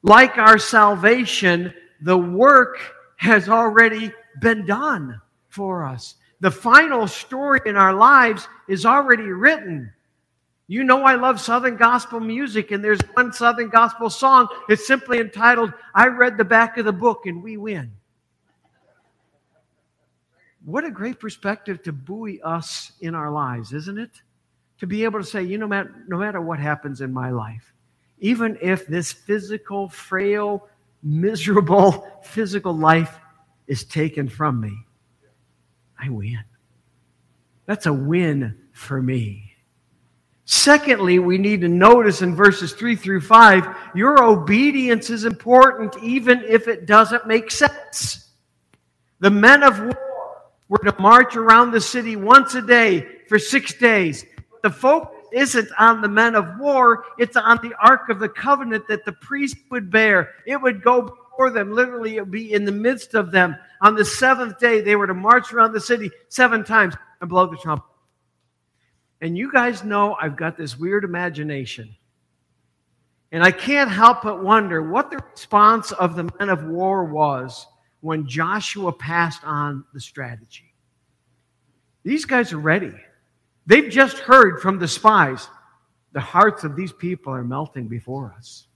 Like 0.03 0.37
our 0.37 0.57
salvation, 0.57 1.73
the 2.01 2.17
work 2.17 2.79
has 3.15 3.49
already 3.49 4.11
been 4.41 4.65
done 4.65 5.19
for 5.49 5.83
us. 5.85 6.15
The 6.39 6.51
final 6.51 7.07
story 7.07 7.61
in 7.65 7.75
our 7.75 7.93
lives 7.93 8.47
is 8.67 8.85
already 8.85 9.23
written. 9.23 9.91
You 10.69 10.83
know, 10.83 11.03
I 11.03 11.15
love 11.15 11.39
Southern 11.39 11.77
gospel 11.77 12.19
music, 12.19 12.71
and 12.71 12.83
there's 12.83 12.99
one 13.13 13.31
Southern 13.31 13.69
gospel 13.69 14.09
song. 14.09 14.49
It's 14.67 14.85
simply 14.85 15.19
entitled, 15.19 15.71
I 15.95 16.07
Read 16.07 16.37
the 16.37 16.43
Back 16.43 16.77
of 16.77 16.83
the 16.83 16.91
Book 16.91 17.25
and 17.25 17.41
We 17.41 17.55
Win. 17.55 17.93
What 20.65 20.83
a 20.83 20.91
great 20.91 21.21
perspective 21.21 21.81
to 21.83 21.93
buoy 21.93 22.41
us 22.41 22.91
in 22.99 23.15
our 23.15 23.31
lives, 23.31 23.71
isn't 23.71 23.97
it? 23.97 24.11
To 24.79 24.87
be 24.87 25.05
able 25.05 25.19
to 25.19 25.25
say, 25.25 25.41
you 25.41 25.57
know, 25.57 25.67
no 26.07 26.17
matter 26.17 26.41
what 26.41 26.59
happens 26.59 26.99
in 26.99 27.13
my 27.13 27.31
life, 27.31 27.73
even 28.19 28.57
if 28.61 28.85
this 28.85 29.13
physical, 29.13 29.87
frail, 29.87 30.67
miserable 31.01 32.05
physical 32.23 32.73
life 32.73 33.17
is 33.67 33.85
taken 33.85 34.27
from 34.27 34.59
me, 34.59 34.77
I 35.97 36.09
win. 36.09 36.43
That's 37.65 37.85
a 37.85 37.93
win 37.93 38.57
for 38.73 39.01
me. 39.01 39.46
Secondly, 40.49 41.19
we 41.19 41.37
need 41.37 41.59
to 41.59 41.67
notice 41.67 42.21
in 42.21 42.33
verses 42.33 42.71
3 42.71 42.95
through 42.95 43.19
5 43.19 43.67
your 43.93 44.23
obedience 44.23 45.09
is 45.09 45.25
important 45.25 45.93
even 46.01 46.41
if 46.47 46.69
it 46.69 46.85
doesn't 46.85 47.27
make 47.27 47.51
sense. 47.51 48.29
The 49.19 49.29
men 49.29 49.61
of 49.61 49.77
war 49.77 50.43
were 50.69 50.77
to 50.77 50.95
march 51.01 51.35
around 51.35 51.71
the 51.71 51.81
city 51.81 52.15
once 52.15 52.55
a 52.55 52.61
day 52.61 53.05
for 53.27 53.37
six 53.37 53.73
days. 53.73 54.25
The 54.63 54.69
focus 54.69 55.17
isn't 55.33 55.67
on 55.77 56.01
the 56.01 56.07
men 56.07 56.33
of 56.33 56.57
war, 56.57 57.03
it's 57.17 57.35
on 57.35 57.59
the 57.61 57.75
Ark 57.83 58.07
of 58.07 58.19
the 58.19 58.29
Covenant 58.29 58.87
that 58.87 59.03
the 59.03 59.11
priest 59.11 59.57
would 59.69 59.91
bear. 59.91 60.29
It 60.45 60.61
would 60.61 60.81
go 60.81 61.01
before 61.01 61.49
them, 61.49 61.73
literally, 61.73 62.15
it 62.15 62.21
would 62.21 62.31
be 62.31 62.53
in 62.53 62.63
the 62.63 62.71
midst 62.71 63.15
of 63.15 63.31
them. 63.31 63.57
On 63.81 63.95
the 63.95 64.05
seventh 64.05 64.59
day, 64.59 64.79
they 64.79 64.95
were 64.95 65.07
to 65.07 65.13
march 65.13 65.51
around 65.51 65.73
the 65.73 65.81
city 65.81 66.09
seven 66.29 66.63
times 66.63 66.95
and 67.19 67.29
blow 67.29 67.47
the 67.47 67.57
trumpet. 67.57 67.96
And 69.21 69.37
you 69.37 69.51
guys 69.51 69.83
know 69.83 70.15
I've 70.21 70.35
got 70.35 70.57
this 70.57 70.77
weird 70.77 71.03
imagination. 71.03 71.95
And 73.31 73.43
I 73.43 73.51
can't 73.51 73.91
help 73.91 74.21
but 74.21 74.43
wonder 74.43 74.81
what 74.81 75.11
the 75.11 75.17
response 75.31 75.91
of 75.91 76.15
the 76.15 76.29
men 76.39 76.49
of 76.49 76.65
war 76.65 77.03
was 77.03 77.67
when 78.01 78.27
Joshua 78.27 78.91
passed 78.93 79.43
on 79.43 79.83
the 79.93 79.99
strategy. 79.99 80.73
These 82.03 82.25
guys 82.25 82.53
are 82.53 82.59
ready. 82.59 82.93
They've 83.65 83.89
just 83.89 84.19
heard 84.19 84.61
from 84.61 84.79
the 84.79 84.87
spies 84.87 85.49
the 86.13 86.21
hearts 86.21 86.63
of 86.63 86.75
these 86.75 86.93
people 86.93 87.33
are 87.33 87.43
melting 87.43 87.87
before 87.87 88.33
us. 88.37 88.67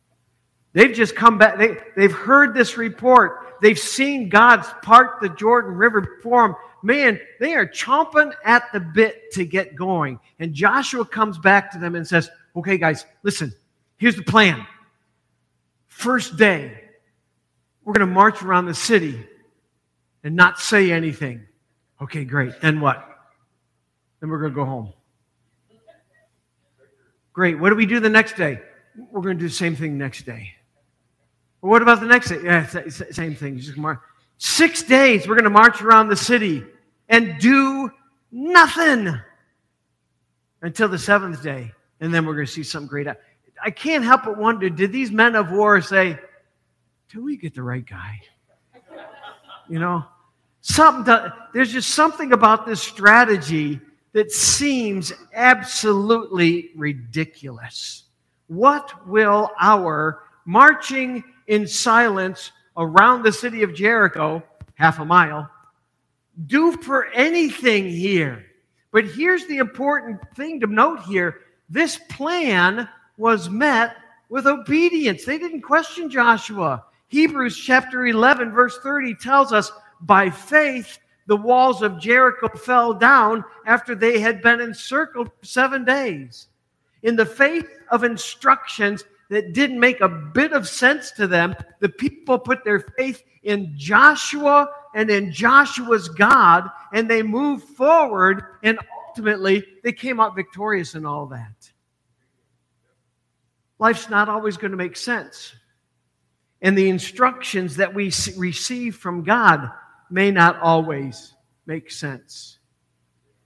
They've 0.73 0.93
just 0.93 1.15
come 1.15 1.37
back. 1.37 1.57
They, 1.57 1.77
they've 1.95 2.11
heard 2.11 2.53
this 2.53 2.77
report. 2.77 3.57
They've 3.61 3.77
seen 3.77 4.29
God's 4.29 4.67
part 4.81 5.19
the 5.21 5.29
Jordan 5.29 5.75
River 5.75 6.01
before 6.01 6.47
them. 6.47 6.55
Man, 6.83 7.19
they 7.39 7.53
are 7.53 7.67
chomping 7.67 8.31
at 8.43 8.71
the 8.73 8.79
bit 8.79 9.31
to 9.33 9.45
get 9.45 9.75
going. 9.75 10.19
And 10.39 10.53
Joshua 10.53 11.05
comes 11.05 11.37
back 11.37 11.71
to 11.71 11.77
them 11.77 11.95
and 11.95 12.07
says, 12.07 12.29
Okay, 12.55 12.77
guys, 12.77 13.05
listen, 13.23 13.53
here's 13.97 14.15
the 14.15 14.23
plan. 14.23 14.65
First 15.87 16.37
day, 16.37 16.79
we're 17.83 17.93
going 17.93 18.07
to 18.07 18.13
march 18.13 18.41
around 18.41 18.65
the 18.65 18.73
city 18.73 19.25
and 20.23 20.35
not 20.35 20.59
say 20.59 20.91
anything. 20.91 21.45
Okay, 22.01 22.25
great. 22.25 22.59
Then 22.61 22.81
what? 22.81 23.07
Then 24.19 24.29
we're 24.29 24.39
going 24.39 24.51
to 24.51 24.55
go 24.55 24.65
home. 24.65 24.93
Great. 27.33 27.59
What 27.59 27.69
do 27.69 27.75
we 27.75 27.85
do 27.85 27.99
the 27.99 28.09
next 28.09 28.35
day? 28.35 28.59
We're 29.11 29.21
going 29.21 29.37
to 29.37 29.43
do 29.43 29.47
the 29.47 29.53
same 29.53 29.75
thing 29.75 29.97
next 29.97 30.25
day. 30.25 30.53
Well, 31.61 31.69
what 31.69 31.81
about 31.81 31.99
the 31.99 32.07
next 32.07 32.29
day? 32.29 32.39
Yeah, 32.43 32.65
same 32.89 33.35
thing. 33.35 33.59
Just 33.59 33.77
march. 33.77 33.99
Six 34.37 34.81
days 34.81 35.27
we're 35.27 35.35
going 35.35 35.43
to 35.43 35.51
march 35.51 35.81
around 35.81 36.09
the 36.09 36.15
city 36.15 36.63
and 37.09 37.39
do 37.39 37.91
nothing 38.31 39.15
until 40.61 40.87
the 40.87 40.97
seventh 40.97 41.43
day. 41.43 41.71
And 41.99 42.11
then 42.11 42.25
we're 42.25 42.33
going 42.33 42.47
to 42.47 42.51
see 42.51 42.63
something 42.63 42.87
great. 42.87 43.07
I 43.63 43.69
can't 43.69 44.03
help 44.03 44.23
but 44.23 44.37
wonder 44.37 44.69
did 44.69 44.91
these 44.91 45.11
men 45.11 45.35
of 45.35 45.51
war 45.51 45.79
say, 45.81 46.17
till 47.09 47.21
we 47.21 47.37
get 47.37 47.53
the 47.53 47.61
right 47.61 47.85
guy? 47.85 48.21
You 49.69 49.77
know, 49.79 50.03
something 50.61 51.05
to, 51.05 51.33
there's 51.53 51.71
just 51.71 51.89
something 51.89 52.33
about 52.33 52.65
this 52.65 52.81
strategy 52.81 53.79
that 54.13 54.31
seems 54.31 55.13
absolutely 55.33 56.71
ridiculous. 56.75 58.03
What 58.47 59.07
will 59.07 59.51
our 59.59 60.23
marching 60.45 61.23
in 61.51 61.67
silence 61.67 62.53
around 62.77 63.23
the 63.23 63.31
city 63.31 63.61
of 63.61 63.75
Jericho, 63.75 64.41
half 64.75 64.99
a 64.99 65.05
mile, 65.05 65.49
do 66.47 66.71
for 66.77 67.07
anything 67.07 67.89
here? 67.89 68.45
But 68.93 69.05
here's 69.05 69.45
the 69.47 69.57
important 69.57 70.21
thing 70.33 70.61
to 70.61 70.67
note 70.67 71.01
here 71.01 71.41
this 71.69 71.99
plan 72.09 72.87
was 73.17 73.49
met 73.49 73.97
with 74.29 74.47
obedience. 74.47 75.25
They 75.25 75.37
didn't 75.37 75.61
question 75.61 76.09
Joshua. 76.09 76.85
Hebrews 77.09 77.57
chapter 77.57 78.07
11, 78.07 78.51
verse 78.51 78.79
30 78.81 79.15
tells 79.15 79.51
us 79.51 79.73
by 79.99 80.29
faith, 80.29 80.99
the 81.27 81.35
walls 81.35 81.81
of 81.81 81.99
Jericho 81.99 82.47
fell 82.47 82.93
down 82.93 83.43
after 83.65 83.93
they 83.93 84.21
had 84.21 84.41
been 84.41 84.61
encircled 84.61 85.29
seven 85.41 85.83
days. 85.83 86.47
In 87.03 87.17
the 87.17 87.25
face 87.25 87.65
of 87.89 88.05
instructions 88.05 89.03
that 89.31 89.53
didn't 89.53 89.79
make 89.79 90.01
a 90.01 90.09
bit 90.09 90.51
of 90.51 90.67
sense 90.67 91.09
to 91.11 91.25
them, 91.25 91.55
the 91.79 91.87
people 91.87 92.37
put 92.37 92.65
their 92.65 92.81
faith 92.81 93.23
in 93.43 93.73
Joshua 93.77 94.69
and 94.93 95.09
in 95.09 95.31
Joshua's 95.31 96.09
God, 96.09 96.69
and 96.93 97.09
they 97.09 97.23
moved 97.23 97.63
forward, 97.63 98.43
and 98.61 98.77
ultimately 99.07 99.65
they 99.85 99.93
came 99.93 100.19
out 100.19 100.35
victorious 100.35 100.95
in 100.95 101.05
all 101.05 101.27
that. 101.27 101.71
Life's 103.79 104.09
not 104.09 104.27
always 104.27 104.57
going 104.57 104.71
to 104.71 104.77
make 104.77 104.97
sense. 104.97 105.55
And 106.61 106.77
the 106.77 106.89
instructions 106.89 107.77
that 107.77 107.93
we 107.93 108.11
receive 108.37 108.97
from 108.97 109.23
God 109.23 109.71
may 110.09 110.29
not 110.29 110.59
always 110.59 111.33
make 111.65 111.89
sense. 111.89 112.59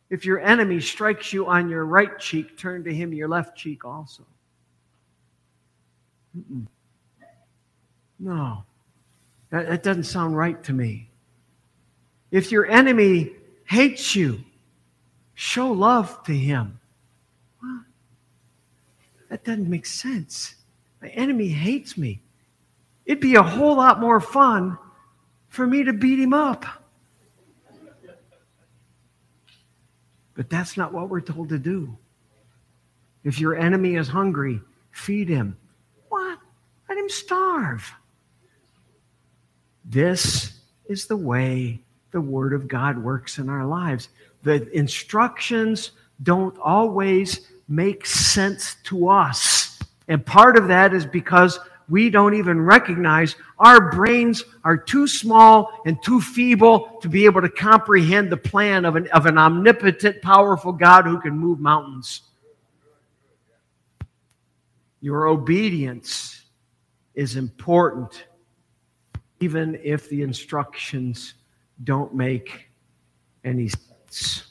If 0.10 0.26
your 0.26 0.40
enemy 0.40 0.80
strikes 0.80 1.32
you 1.32 1.46
on 1.46 1.70
your 1.70 1.86
right 1.86 2.18
cheek, 2.18 2.58
turn 2.58 2.84
to 2.86 2.94
him 2.94 3.14
your 3.14 3.28
left 3.30 3.56
cheek 3.56 3.86
also. 3.86 4.26
Mm-mm. 6.38 6.68
No, 8.20 8.64
that, 9.50 9.68
that 9.68 9.84
doesn't 9.84 10.04
sound 10.04 10.38
right 10.38 10.62
to 10.64 10.74
me. 10.74 11.10
If 12.32 12.52
your 12.52 12.66
enemy 12.66 13.32
hates 13.66 14.16
you, 14.16 14.44
show 15.34 15.72
love 15.72 16.24
to 16.24 16.34
him. 16.34 16.80
Well, 17.62 17.84
that 19.30 19.44
doesn't 19.44 19.70
make 19.70 19.86
sense. 19.86 20.56
My 21.02 21.10
enemy 21.10 21.48
hates 21.48 21.98
me. 21.98 22.22
It'd 23.06 23.22
be 23.22 23.36
a 23.36 23.44
whole 23.44 23.76
lot 23.76 24.00
more 24.00 24.20
fun 24.20 24.78
for 25.50 25.68
me 25.68 25.84
to 25.84 25.94
beat 25.94 26.20
him 26.20 26.34
up. 26.34 26.66
But 30.34 30.50
that's 30.50 30.76
not 30.76 30.92
what 30.92 31.10
we're 31.10 31.22
told 31.22 31.50
to 31.50 31.60
do. 31.60 31.98
If 33.24 33.40
your 33.40 33.56
enemy 33.56 33.96
is 33.96 34.08
hungry, 34.08 34.62
feed 34.92 35.30
him. 35.30 35.58
Let 36.96 37.02
him 37.02 37.10
starve. 37.10 37.94
This 39.84 40.62
is 40.86 41.08
the 41.08 41.18
way 41.18 41.82
the 42.12 42.22
Word 42.22 42.54
of 42.54 42.70
God 42.70 42.98
works 42.98 43.38
in 43.38 43.50
our 43.50 43.66
lives. 43.66 44.08
The 44.44 44.70
instructions 44.72 45.92
don't 46.24 46.58
always 46.58 47.50
make 47.68 48.06
sense 48.06 48.78
to 48.86 49.10
us. 49.10 49.78
And 50.08 50.26
part 50.26 50.56
of 50.56 50.70
that 50.70 50.94
is 50.94 51.06
because 51.06 51.60
we 51.90 52.10
don't 52.10 52.34
even 52.34 52.62
recognize. 52.62 53.36
Our 53.60 53.92
brains 53.92 54.46
are 54.64 54.78
too 54.78 55.06
small 55.06 55.82
and 55.86 56.02
too 56.02 56.22
feeble 56.22 56.98
to 57.02 57.10
be 57.10 57.26
able 57.26 57.42
to 57.42 57.50
comprehend 57.50 58.32
the 58.32 58.38
plan 58.38 58.86
of 58.86 58.96
an, 58.96 59.10
of 59.10 59.26
an 59.26 59.38
omnipotent, 59.38 60.22
powerful 60.22 60.72
God 60.72 61.04
who 61.04 61.20
can 61.20 61.38
move 61.38 61.60
mountains. 61.60 62.22
Your 65.02 65.28
obedience 65.28 66.45
is 67.16 67.36
important, 67.36 68.28
even 69.40 69.80
if 69.84 70.10
the 70.10 70.22
instructions 70.22 71.36
don't 71.84 72.14
make 72.14 72.70
any 73.44 73.68
sense. 73.68 74.48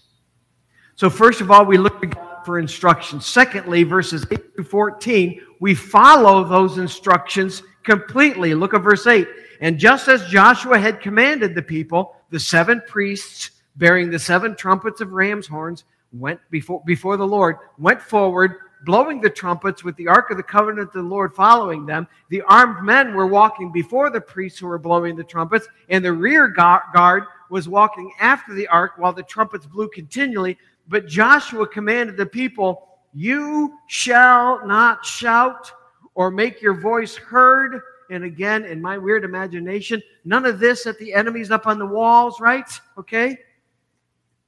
So, 0.96 1.10
first 1.10 1.40
of 1.40 1.50
all, 1.50 1.64
we 1.64 1.78
look 1.78 2.00
to 2.00 2.06
God 2.06 2.44
for 2.44 2.58
instructions. 2.58 3.26
Secondly, 3.26 3.82
verses 3.82 4.26
8 4.30 4.56
to 4.56 4.64
14, 4.64 5.40
we 5.60 5.74
follow 5.74 6.44
those 6.44 6.78
instructions 6.78 7.62
completely. 7.82 8.54
Look 8.54 8.74
at 8.74 8.82
verse 8.82 9.06
8. 9.06 9.26
And 9.60 9.78
just 9.78 10.08
as 10.08 10.26
Joshua 10.26 10.78
had 10.78 11.00
commanded 11.00 11.54
the 11.54 11.62
people, 11.62 12.16
the 12.30 12.40
seven 12.40 12.82
priests 12.86 13.50
bearing 13.76 14.10
the 14.10 14.18
seven 14.18 14.54
trumpets 14.54 15.00
of 15.00 15.12
ram's 15.12 15.46
horns 15.46 15.84
went 16.12 16.40
before, 16.50 16.82
before 16.84 17.16
the 17.16 17.26
Lord, 17.26 17.56
went 17.78 18.00
forward, 18.00 18.56
blowing 18.84 19.20
the 19.20 19.30
trumpets 19.30 19.82
with 19.82 19.96
the 19.96 20.08
ark 20.08 20.30
of 20.30 20.36
the 20.36 20.42
covenant 20.42 20.88
of 20.88 20.92
the 20.92 21.02
Lord 21.02 21.34
following 21.34 21.86
them. 21.86 22.06
The 22.28 22.42
armed 22.42 22.84
men 22.84 23.14
were 23.14 23.26
walking 23.26 23.72
before 23.72 24.10
the 24.10 24.20
priests 24.20 24.58
who 24.58 24.66
were 24.66 24.78
blowing 24.78 25.16
the 25.16 25.24
trumpets, 25.24 25.66
and 25.88 26.04
the 26.04 26.12
rear 26.12 26.48
guard 26.48 27.24
was 27.50 27.68
walking 27.68 28.12
after 28.20 28.54
the 28.54 28.66
ark 28.68 28.92
while 28.96 29.12
the 29.12 29.22
trumpets 29.22 29.66
blew 29.66 29.88
continually. 29.88 30.58
But 30.88 31.06
Joshua 31.06 31.66
commanded 31.66 32.16
the 32.16 32.26
people, 32.26 32.88
You 33.12 33.78
shall 33.86 34.66
not 34.66 35.04
shout 35.04 35.70
or 36.14 36.30
make 36.30 36.60
your 36.60 36.74
voice 36.74 37.16
heard. 37.16 37.80
And 38.10 38.24
again, 38.24 38.64
in 38.64 38.82
my 38.82 38.98
weird 38.98 39.24
imagination, 39.24 40.02
none 40.24 40.44
of 40.44 40.58
this 40.58 40.86
at 40.86 40.98
the 40.98 41.14
enemies 41.14 41.50
up 41.50 41.66
on 41.66 41.78
the 41.78 41.86
walls, 41.86 42.40
right? 42.40 42.68
Okay? 42.98 43.38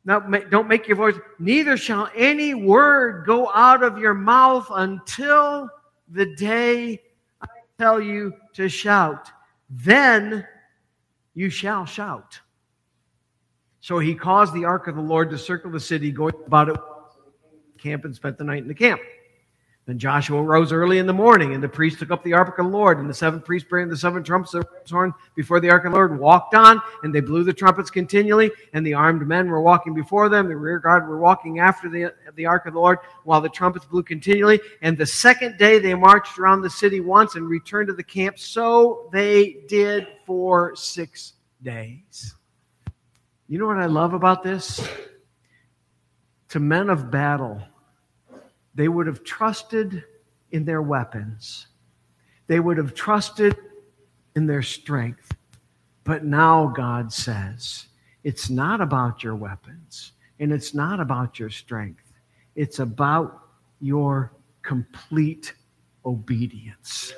Now, 0.06 0.20
don't 0.20 0.68
make 0.68 0.86
your 0.86 0.96
voice. 0.96 1.16
Neither 1.40 1.76
shall 1.76 2.08
any 2.14 2.54
word 2.54 3.26
go 3.26 3.50
out 3.52 3.82
of 3.82 3.98
your 3.98 4.14
mouth 4.14 4.68
until 4.70 5.68
the 6.08 6.34
day 6.36 7.02
I 7.42 7.46
tell 7.76 8.00
you 8.00 8.32
to 8.54 8.68
shout. 8.68 9.28
Then 9.68 10.46
you 11.34 11.50
shall 11.50 11.84
shout. 11.84 12.38
So 13.80 13.98
he 13.98 14.14
caused 14.14 14.54
the 14.54 14.64
ark 14.64 14.86
of 14.86 14.94
the 14.94 15.02
Lord 15.02 15.28
to 15.30 15.38
circle 15.38 15.72
the 15.72 15.80
city, 15.80 16.12
going 16.12 16.34
about 16.46 16.68
it 16.68 16.76
camp 17.76 18.04
and 18.04 18.14
spent 18.14 18.38
the 18.38 18.44
night 18.44 18.62
in 18.62 18.68
the 18.68 18.75
camp. 18.75 19.00
Then 19.87 20.00
Joshua 20.00 20.43
rose 20.43 20.73
early 20.73 20.99
in 20.99 21.07
the 21.07 21.12
morning, 21.12 21.55
and 21.55 21.62
the 21.62 21.69
priests 21.69 22.00
took 22.00 22.11
up 22.11 22.25
the 22.25 22.33
ark 22.33 22.59
of 22.59 22.64
the 22.64 22.71
Lord, 22.71 22.99
and 22.99 23.09
the 23.09 23.14
seven 23.14 23.40
priests 23.40 23.69
bearing 23.71 23.88
the 23.88 23.97
seven 23.97 24.25
trumpets 24.25 24.52
of 24.55 24.62
the 24.62 24.93
horn 24.93 25.14
before 25.37 25.61
the 25.61 25.71
ark 25.71 25.85
of 25.85 25.93
the 25.93 25.97
Lord 25.97 26.19
walked 26.19 26.57
on, 26.57 26.83
and 27.05 27.14
they 27.14 27.21
blew 27.21 27.45
the 27.45 27.52
trumpets 27.52 27.88
continually, 27.88 28.50
and 28.73 28.85
the 28.85 28.95
armed 28.95 29.25
men 29.28 29.49
were 29.49 29.61
walking 29.61 29.95
before 29.95 30.28
them, 30.28 30.49
the 30.49 30.57
rear 30.57 30.81
guard 30.81 31.09
were 31.09 31.19
walking 31.19 31.61
after 31.61 31.88
the, 31.88 32.12
the 32.35 32.47
ark 32.47 32.66
of 32.66 32.73
the 32.73 32.81
Lord, 32.81 32.99
while 33.23 33.40
the 33.40 33.49
trumpets 33.49 33.85
blew 33.85 34.02
continually. 34.02 34.61
And 34.83 34.99
the 34.99 35.07
second 35.07 35.57
day 35.57 35.78
they 35.78 35.95
marched 35.95 36.37
around 36.37 36.62
the 36.62 36.71
city 36.71 36.99
once 36.99 37.37
and 37.37 37.49
returned 37.49 37.87
to 37.87 37.95
the 37.95 38.02
camp. 38.02 38.40
So 38.40 39.09
they 39.12 39.59
did 39.69 40.09
for 40.26 40.75
six 40.75 41.35
days. 41.62 42.35
You 43.47 43.61
know 43.61 43.66
what 43.66 43.78
I 43.78 43.87
love 43.87 44.14
about 44.14 44.43
this? 44.43 44.85
To 46.49 46.59
men 46.59 46.90
of 46.90 47.09
battle, 47.09 47.62
they 48.76 48.88
would 48.88 49.06
have 49.09 49.25
trusted 49.25 50.04
in 50.52 50.64
their 50.64 50.83
weapons, 50.83 51.66
they 52.47 52.61
would 52.61 52.76
have 52.76 52.95
trusted 52.95 53.56
in 54.37 54.47
their 54.47 54.62
strength. 54.62 55.33
But 56.04 56.25
now 56.25 56.68
God 56.68 57.12
says, 57.12 57.87
it's 58.23 58.49
not 58.49 58.80
about 58.80 59.25
your 59.25 59.35
weapons 59.35 60.12
and 60.38 60.52
it's 60.52 60.73
not 60.73 61.00
about 61.00 61.40
your 61.40 61.50
strength. 61.50 62.12
It's 62.54 62.78
about 62.78 63.40
your 63.80 64.33
complete 64.62 65.52
obedience. 66.04 67.12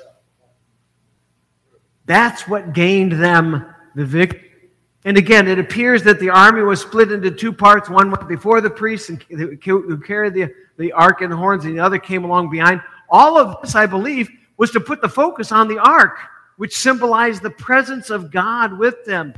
That's 2.05 2.47
what 2.47 2.73
gained 2.73 3.11
them 3.11 3.65
the 3.95 4.05
victory. 4.05 4.48
And 5.05 5.17
again, 5.17 5.47
it 5.47 5.59
appears 5.59 6.03
that 6.03 6.19
the 6.19 6.29
army 6.29 6.61
was 6.61 6.81
split 6.81 7.11
into 7.11 7.31
two 7.31 7.53
parts. 7.53 7.89
One 7.89 8.11
went 8.11 8.27
before 8.27 8.59
the 8.59 8.69
priests 8.69 9.09
and 9.09 9.21
who 9.29 9.97
carried 9.97 10.33
the, 10.33 10.53
the 10.77 10.91
ark 10.91 11.21
and 11.21 11.31
the 11.31 11.37
horns, 11.37 11.63
and 11.65 11.77
the 11.77 11.83
other 11.83 11.99
came 11.99 12.25
along 12.25 12.49
behind. 12.49 12.81
All 13.09 13.37
of 13.37 13.61
this, 13.61 13.75
I 13.75 13.85
believe, 13.85 14.29
was 14.57 14.71
to 14.71 14.79
put 14.79 15.01
the 15.01 15.09
focus 15.09 15.51
on 15.51 15.69
the 15.69 15.79
ark, 15.79 16.19
which 16.57 16.77
symbolized 16.77 17.41
the 17.41 17.49
presence 17.49 18.09
of 18.09 18.29
God 18.29 18.77
with 18.77 19.05
them. 19.05 19.33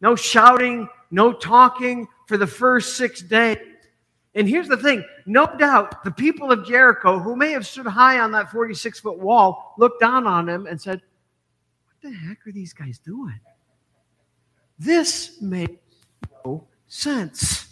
No 0.00 0.16
shouting, 0.16 0.88
no 1.12 1.32
talking 1.32 2.08
for 2.26 2.36
the 2.36 2.46
first 2.46 2.96
six 2.96 3.22
days. 3.22 3.58
And 4.34 4.48
here's 4.48 4.68
the 4.68 4.76
thing 4.76 5.04
no 5.26 5.46
doubt 5.58 6.02
the 6.02 6.10
people 6.10 6.50
of 6.50 6.66
Jericho, 6.66 7.20
who 7.20 7.36
may 7.36 7.52
have 7.52 7.66
stood 7.66 7.86
high 7.86 8.18
on 8.18 8.32
that 8.32 8.50
46 8.50 8.98
foot 8.98 9.18
wall, 9.18 9.74
looked 9.78 10.00
down 10.00 10.26
on 10.26 10.46
them 10.46 10.66
and 10.66 10.80
said, 10.80 11.00
What 11.86 12.10
the 12.10 12.16
heck 12.16 12.44
are 12.46 12.52
these 12.52 12.72
guys 12.72 12.98
doing? 12.98 13.38
This 14.84 15.40
makes 15.40 15.76
no 16.44 16.66
sense. 16.88 17.68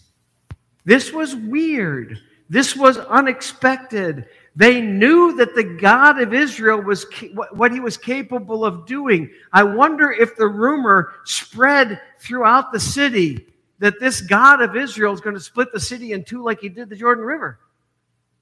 This 0.85 1.13
was 1.13 1.35
weird. 1.35 2.19
This 2.49 2.77
was 2.77 2.99
unexpected. 2.99 4.27
They 4.55 4.81
knew 4.81 5.37
that 5.37 5.55
the 5.55 5.65
God 5.65 6.21
of 6.21 6.33
Israel 6.33 6.81
was 6.81 7.07
what 7.53 7.73
he 7.73 7.81
was 7.81 7.97
capable 7.97 8.65
of 8.65 8.87
doing. 8.87 9.31
I 9.53 9.65
wonder 9.65 10.13
if 10.13 10.37
the 10.37 10.47
rumor 10.47 11.13
spread 11.25 12.01
throughout 12.21 12.73
the 12.73 12.81
city 12.81 13.47
that 13.81 13.99
this 13.99 14.21
God 14.21 14.63
of 14.63 14.77
Israel 14.77 15.13
is 15.13 15.21
going 15.21 15.37
to 15.37 15.41
split 15.41 15.73
the 15.73 15.81
city 15.81 16.13
in 16.13 16.23
two 16.23 16.45
like 16.45 16.61
he 16.61 16.69
did 16.69 16.89
the 16.89 16.97
Jordan 16.97 17.25
River. 17.25 17.59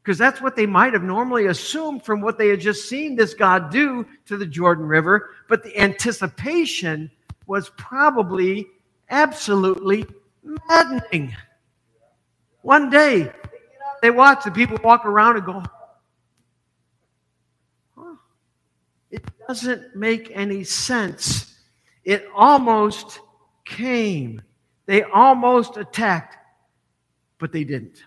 Because 0.03 0.19
that's 0.19 0.41
what 0.41 0.57
they 0.57 0.67
might 0.67 0.93
have 0.93 1.03
normally 1.03 1.47
assumed 1.47 2.05
from 2.05 2.21
what 2.21 2.39
they 2.39 2.49
had 2.49 2.61
just 2.61 2.89
seen 2.89 3.15
this 3.15 3.35
God 3.35 3.71
do 3.71 4.07
to 4.27 4.37
the 4.37 4.47
Jordan 4.47 4.87
River. 4.87 5.31
But 5.49 5.63
the 5.63 5.79
anticipation 5.79 7.11
was 7.49 7.71
probably 7.71 8.69
absolutely 9.11 10.07
maddening. 10.69 11.35
One 12.61 12.91
day, 12.91 13.33
they 14.03 14.11
watch 14.11 14.45
the 14.45 14.51
people 14.51 14.79
walk 14.85 15.07
around 15.07 15.37
and 15.37 15.47
go, 15.47 15.63
huh, 17.97 18.15
it 19.11 19.25
doesn't 19.49 19.97
make 19.97 20.31
any 20.35 20.63
sense. 20.63 21.57
It 22.05 22.29
almost 22.35 23.19
came. 23.65 24.43
They 24.87 25.03
almost 25.03 25.79
attacked, 25.79 26.37
but 27.39 27.51
they 27.51 27.65
didn't. 27.65 28.05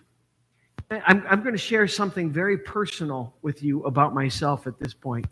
I'm, 0.90 1.24
I'm 1.28 1.42
going 1.42 1.54
to 1.54 1.58
share 1.58 1.88
something 1.88 2.30
very 2.30 2.58
personal 2.58 3.34
with 3.42 3.62
you 3.62 3.82
about 3.84 4.14
myself 4.14 4.66
at 4.66 4.78
this 4.78 4.94
point. 4.94 5.26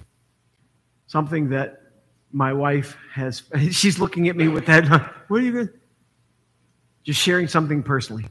Something 1.07 1.49
that 1.51 1.90
my 2.33 2.53
wife 2.53 2.97
has, 3.13 3.43
she's 3.71 3.99
looking 3.99 4.29
at 4.29 4.37
me 4.37 4.49
with 4.49 4.67
that, 4.67 4.89
what 5.29 5.41
are 5.41 5.45
you 5.45 5.53
going 5.53 5.71
just 7.05 7.21
sharing 7.21 7.49
something 7.49 7.83
personally. 7.83 8.27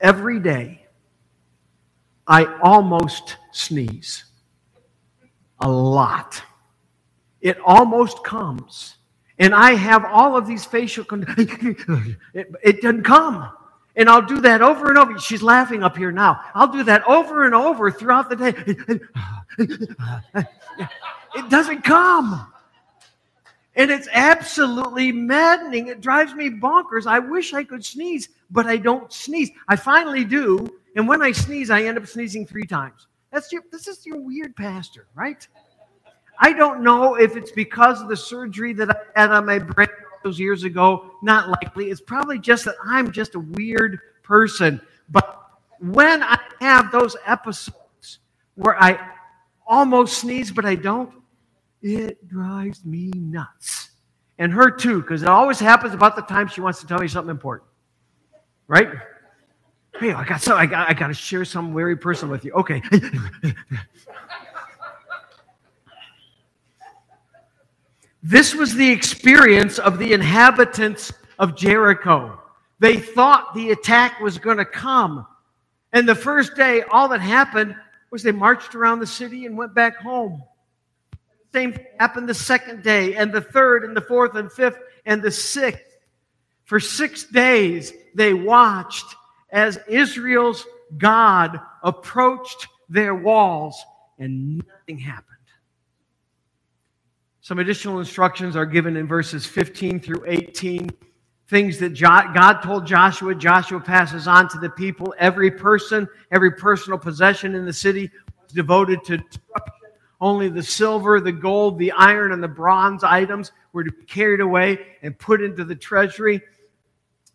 Every 0.00 0.40
day, 0.40 0.86
I 2.26 2.46
almost 2.62 3.36
sneeze. 3.52 4.24
A 5.60 5.68
lot. 5.68 6.42
It 7.40 7.58
almost 7.64 8.24
comes. 8.24 8.96
And 9.38 9.54
I 9.54 9.72
have 9.74 10.04
all 10.04 10.36
of 10.36 10.46
these 10.46 10.64
facial, 10.64 11.04
con- 11.04 11.26
it, 12.34 12.52
it 12.62 12.82
doesn't 12.82 13.02
come. 13.02 13.50
And 13.94 14.08
I'll 14.08 14.22
do 14.26 14.40
that 14.40 14.62
over 14.62 14.88
and 14.88 14.98
over. 14.98 15.18
She's 15.18 15.42
laughing 15.42 15.82
up 15.82 15.96
here 15.96 16.12
now. 16.12 16.40
I'll 16.54 16.72
do 16.72 16.82
that 16.84 17.04
over 17.06 17.44
and 17.44 17.54
over 17.54 17.90
throughout 17.90 18.30
the 18.30 18.36
day. 18.36 18.54
It 21.34 21.50
doesn't 21.50 21.82
come. 21.82 22.51
And 23.74 23.90
it's 23.90 24.08
absolutely 24.12 25.12
maddening. 25.12 25.88
It 25.88 26.00
drives 26.00 26.34
me 26.34 26.50
bonkers. 26.50 27.06
I 27.06 27.18
wish 27.18 27.54
I 27.54 27.64
could 27.64 27.84
sneeze, 27.84 28.28
but 28.50 28.66
I 28.66 28.76
don't 28.76 29.10
sneeze. 29.12 29.50
I 29.66 29.76
finally 29.76 30.24
do. 30.24 30.68
And 30.94 31.08
when 31.08 31.22
I 31.22 31.32
sneeze, 31.32 31.70
I 31.70 31.84
end 31.84 31.96
up 31.96 32.06
sneezing 32.06 32.46
three 32.46 32.66
times. 32.66 33.06
That's 33.30 33.50
your, 33.50 33.62
this 33.72 33.88
is 33.88 34.04
your 34.04 34.20
weird 34.20 34.54
pastor, 34.56 35.06
right? 35.14 35.46
I 36.38 36.52
don't 36.52 36.82
know 36.82 37.14
if 37.14 37.36
it's 37.36 37.52
because 37.52 38.02
of 38.02 38.08
the 38.08 38.16
surgery 38.16 38.74
that 38.74 38.90
I 38.90 39.20
had 39.20 39.30
on 39.30 39.46
my 39.46 39.58
brain 39.58 39.88
those 40.22 40.38
years 40.38 40.64
ago. 40.64 41.10
Not 41.22 41.48
likely. 41.48 41.86
It's 41.86 42.00
probably 42.00 42.38
just 42.38 42.66
that 42.66 42.74
I'm 42.84 43.10
just 43.10 43.34
a 43.34 43.40
weird 43.40 44.00
person. 44.22 44.80
But 45.08 45.40
when 45.80 46.22
I 46.22 46.38
have 46.60 46.92
those 46.92 47.16
episodes 47.24 48.18
where 48.54 48.80
I 48.80 48.98
almost 49.66 50.18
sneeze, 50.18 50.50
but 50.50 50.64
I 50.66 50.74
don't, 50.74 51.10
it 51.82 52.28
drives 52.28 52.84
me 52.84 53.10
nuts. 53.14 53.90
And 54.38 54.52
her 54.52 54.70
too, 54.70 55.00
because 55.02 55.22
it 55.22 55.28
always 55.28 55.58
happens 55.58 55.92
about 55.94 56.16
the 56.16 56.22
time 56.22 56.48
she 56.48 56.60
wants 56.60 56.80
to 56.80 56.86
tell 56.86 56.98
me 56.98 57.08
something 57.08 57.30
important. 57.30 57.68
Right? 58.68 58.88
Hey, 59.98 60.12
I 60.12 60.24
got 60.24 60.40
so 60.40 60.56
I 60.56 60.64
got 60.66 60.88
I 60.88 60.94
got 60.94 61.08
to 61.08 61.14
share 61.14 61.44
some 61.44 61.74
very 61.74 61.96
person 61.96 62.30
with 62.30 62.44
you. 62.44 62.52
Okay. 62.52 62.80
this 68.22 68.54
was 68.54 68.74
the 68.74 68.90
experience 68.90 69.78
of 69.78 69.98
the 69.98 70.12
inhabitants 70.12 71.12
of 71.38 71.56
Jericho. 71.56 72.40
They 72.78 72.96
thought 72.96 73.54
the 73.54 73.70
attack 73.70 74.18
was 74.20 74.38
going 74.38 74.56
to 74.56 74.64
come. 74.64 75.26
And 75.92 76.08
the 76.08 76.14
first 76.14 76.56
day, 76.56 76.82
all 76.90 77.08
that 77.08 77.20
happened 77.20 77.76
was 78.10 78.22
they 78.22 78.32
marched 78.32 78.74
around 78.74 79.00
the 79.00 79.06
city 79.06 79.44
and 79.44 79.56
went 79.56 79.74
back 79.74 79.96
home 79.96 80.42
Same 81.52 81.78
happened 82.00 82.28
the 82.28 82.34
second 82.34 82.82
day, 82.82 83.14
and 83.14 83.32
the 83.32 83.40
third, 83.40 83.84
and 83.84 83.96
the 83.96 84.00
fourth, 84.00 84.34
and 84.36 84.50
fifth, 84.50 84.78
and 85.04 85.22
the 85.22 85.30
sixth. 85.30 85.82
For 86.64 86.80
six 86.80 87.24
days 87.24 87.92
they 88.14 88.32
watched 88.32 89.14
as 89.50 89.78
Israel's 89.88 90.66
God 90.96 91.60
approached 91.82 92.68
their 92.88 93.14
walls, 93.14 93.84
and 94.18 94.64
nothing 94.66 94.98
happened. 94.98 95.28
Some 97.42 97.58
additional 97.58 97.98
instructions 97.98 98.56
are 98.56 98.64
given 98.64 98.96
in 98.96 99.06
verses 99.06 99.44
15 99.44 100.00
through 100.00 100.24
18. 100.26 100.88
Things 101.48 101.78
that 101.80 101.98
God 101.98 102.62
told 102.62 102.86
Joshua, 102.86 103.34
Joshua 103.34 103.80
passes 103.80 104.26
on 104.26 104.48
to 104.48 104.58
the 104.58 104.70
people. 104.70 105.12
Every 105.18 105.50
person, 105.50 106.08
every 106.30 106.52
personal 106.52 106.98
possession 106.98 107.54
in 107.54 107.66
the 107.66 107.72
city 107.72 108.10
was 108.42 108.52
devoted 108.52 109.04
to. 109.04 109.22
Only 110.22 110.48
the 110.48 110.62
silver, 110.62 111.20
the 111.20 111.32
gold, 111.32 111.80
the 111.80 111.90
iron, 111.90 112.30
and 112.30 112.40
the 112.40 112.46
bronze 112.46 113.02
items 113.02 113.50
were 113.72 113.82
to 113.82 113.90
be 113.90 114.04
carried 114.04 114.38
away 114.38 114.78
and 115.02 115.18
put 115.18 115.42
into 115.42 115.64
the 115.64 115.74
treasury. 115.74 116.40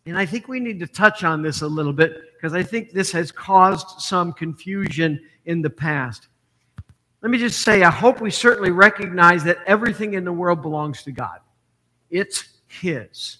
And 0.06 0.16
I 0.16 0.24
think 0.24 0.48
we 0.48 0.58
need 0.58 0.80
to 0.80 0.86
touch 0.86 1.22
on 1.22 1.42
this 1.42 1.60
a 1.60 1.68
little 1.68 1.92
bit 1.92 2.22
because 2.34 2.54
I 2.54 2.62
think 2.62 2.92
this 2.92 3.12
has 3.12 3.30
caused 3.30 4.00
some 4.00 4.32
confusion 4.32 5.20
in 5.44 5.60
the 5.60 5.68
past. 5.68 6.28
Let 7.20 7.30
me 7.30 7.36
just 7.36 7.60
say, 7.60 7.82
I 7.82 7.90
hope 7.90 8.22
we 8.22 8.30
certainly 8.30 8.70
recognize 8.70 9.44
that 9.44 9.58
everything 9.66 10.14
in 10.14 10.24
the 10.24 10.32
world 10.32 10.62
belongs 10.62 11.02
to 11.02 11.12
God. 11.12 11.40
It's 12.08 12.60
His. 12.68 13.36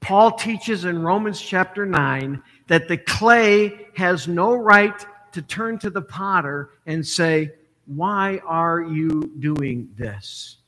Paul 0.00 0.32
teaches 0.32 0.84
in 0.84 1.02
Romans 1.02 1.40
chapter 1.40 1.86
9 1.86 2.42
that 2.66 2.88
the 2.88 2.98
clay 2.98 3.86
has 3.96 4.28
no 4.28 4.54
right 4.54 5.06
to 5.32 5.40
turn 5.40 5.78
to 5.78 5.88
the 5.88 6.02
potter 6.02 6.72
and 6.84 7.06
say, 7.06 7.52
Why 7.96 8.40
are 8.46 8.82
you 8.82 9.32
doing 9.38 9.88
this? 9.96 10.58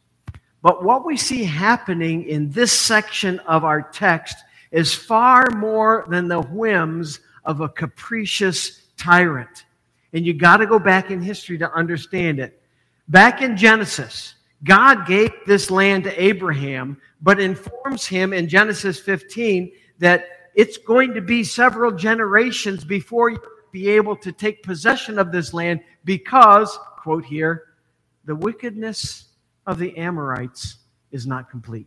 But 0.62 0.82
what 0.82 1.04
we 1.04 1.16
see 1.16 1.44
happening 1.44 2.24
in 2.24 2.50
this 2.50 2.72
section 2.72 3.38
of 3.40 3.64
our 3.64 3.82
text 3.82 4.37
is 4.72 4.94
far 4.94 5.46
more 5.50 6.06
than 6.08 6.28
the 6.28 6.40
whims 6.40 7.20
of 7.44 7.60
a 7.60 7.68
capricious 7.68 8.87
tyrant. 8.96 9.66
And 10.12 10.24
you 10.24 10.34
got 10.34 10.58
to 10.58 10.66
go 10.66 10.78
back 10.78 11.10
in 11.10 11.20
history 11.20 11.58
to 11.58 11.72
understand 11.72 12.40
it. 12.40 12.60
Back 13.08 13.42
in 13.42 13.56
Genesis, 13.56 14.34
God 14.64 15.06
gave 15.06 15.30
this 15.46 15.70
land 15.70 16.04
to 16.04 16.22
Abraham, 16.22 16.96
but 17.20 17.40
informs 17.40 18.06
him 18.06 18.32
in 18.32 18.48
Genesis 18.48 18.98
15 19.00 19.70
that 19.98 20.26
it's 20.54 20.78
going 20.78 21.14
to 21.14 21.20
be 21.20 21.44
several 21.44 21.92
generations 21.92 22.84
before 22.84 23.30
you 23.30 23.38
be 23.74 23.88
able 23.88 24.14
to 24.14 24.30
take 24.30 24.62
possession 24.62 25.18
of 25.18 25.32
this 25.32 25.52
land 25.52 25.80
because, 26.04 26.78
quote 27.04 27.26
here, 27.26 27.64
the 28.24 28.34
wickedness 28.34 29.26
of 29.66 29.78
the 29.78 29.94
Amorites 29.98 30.78
is 31.12 31.26
not 31.26 31.50
complete. 31.50 31.86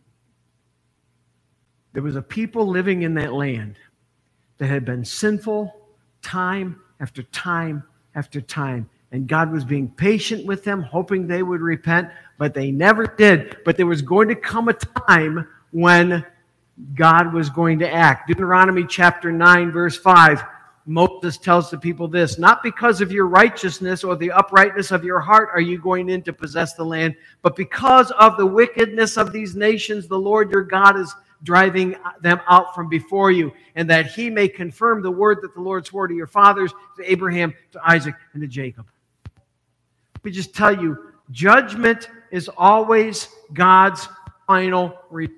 There 1.93 2.03
was 2.03 2.15
a 2.15 2.21
people 2.21 2.67
living 2.67 3.01
in 3.01 3.15
that 3.15 3.33
land 3.33 3.77
that 4.59 4.67
had 4.67 4.85
been 4.85 5.03
sinful 5.03 5.75
time 6.21 6.79
after 6.99 7.23
time 7.23 7.81
after 8.13 8.39
time. 8.39 8.91
And 9.11 9.27
God 9.27 9.51
was 9.51 9.65
being 9.65 9.89
patient 9.89 10.45
with 10.45 10.63
them, 10.63 10.83
hoping 10.83 11.25
they 11.25 11.41
would 11.41 11.61
repent, 11.61 12.09
but 12.37 12.53
they 12.53 12.69
never 12.69 13.07
did. 13.07 13.57
But 13.65 13.75
there 13.75 13.87
was 13.87 14.03
going 14.03 14.27
to 14.27 14.35
come 14.35 14.69
a 14.69 14.73
time 14.73 15.47
when 15.71 16.23
God 16.93 17.33
was 17.33 17.49
going 17.49 17.79
to 17.79 17.91
act. 17.91 18.27
Deuteronomy 18.27 18.85
chapter 18.85 19.31
9, 19.31 19.71
verse 19.71 19.97
5. 19.97 20.43
Moses 20.87 21.37
tells 21.37 21.69
the 21.69 21.77
people 21.77 22.07
this 22.07 22.39
Not 22.39 22.63
because 22.63 23.01
of 23.01 23.11
your 23.11 23.27
righteousness 23.27 24.03
or 24.03 24.15
the 24.15 24.31
uprightness 24.31 24.91
of 24.91 25.03
your 25.03 25.19
heart 25.19 25.49
are 25.53 25.61
you 25.61 25.77
going 25.77 26.09
in 26.09 26.23
to 26.23 26.33
possess 26.33 26.73
the 26.73 26.83
land, 26.83 27.15
but 27.41 27.55
because 27.55 28.09
of 28.11 28.37
the 28.37 28.45
wickedness 28.45 29.17
of 29.17 29.33
these 29.33 29.55
nations, 29.55 30.07
the 30.07 30.17
Lord 30.17 30.49
your 30.49 30.63
God 30.63 30.97
is 30.97 31.13
driving 31.43 31.95
them 32.21 32.39
out 32.47 32.73
from 32.73 32.89
before 32.89 33.31
you, 33.31 33.51
and 33.75 33.89
that 33.89 34.07
he 34.07 34.29
may 34.29 34.47
confirm 34.47 35.01
the 35.01 35.11
word 35.11 35.39
that 35.41 35.53
the 35.53 35.61
Lord 35.61 35.85
swore 35.85 36.07
to 36.07 36.15
your 36.15 36.25
fathers, 36.25 36.73
to 36.95 37.11
Abraham, 37.11 37.53
to 37.73 37.81
Isaac, 37.85 38.15
and 38.33 38.41
to 38.41 38.47
Jacob. 38.47 38.87
Let 40.15 40.25
me 40.25 40.31
just 40.31 40.55
tell 40.55 40.75
you 40.75 41.13
judgment 41.31 42.09
is 42.31 42.49
always 42.57 43.27
God's 43.53 44.07
final 44.47 44.97
result. 45.11 45.33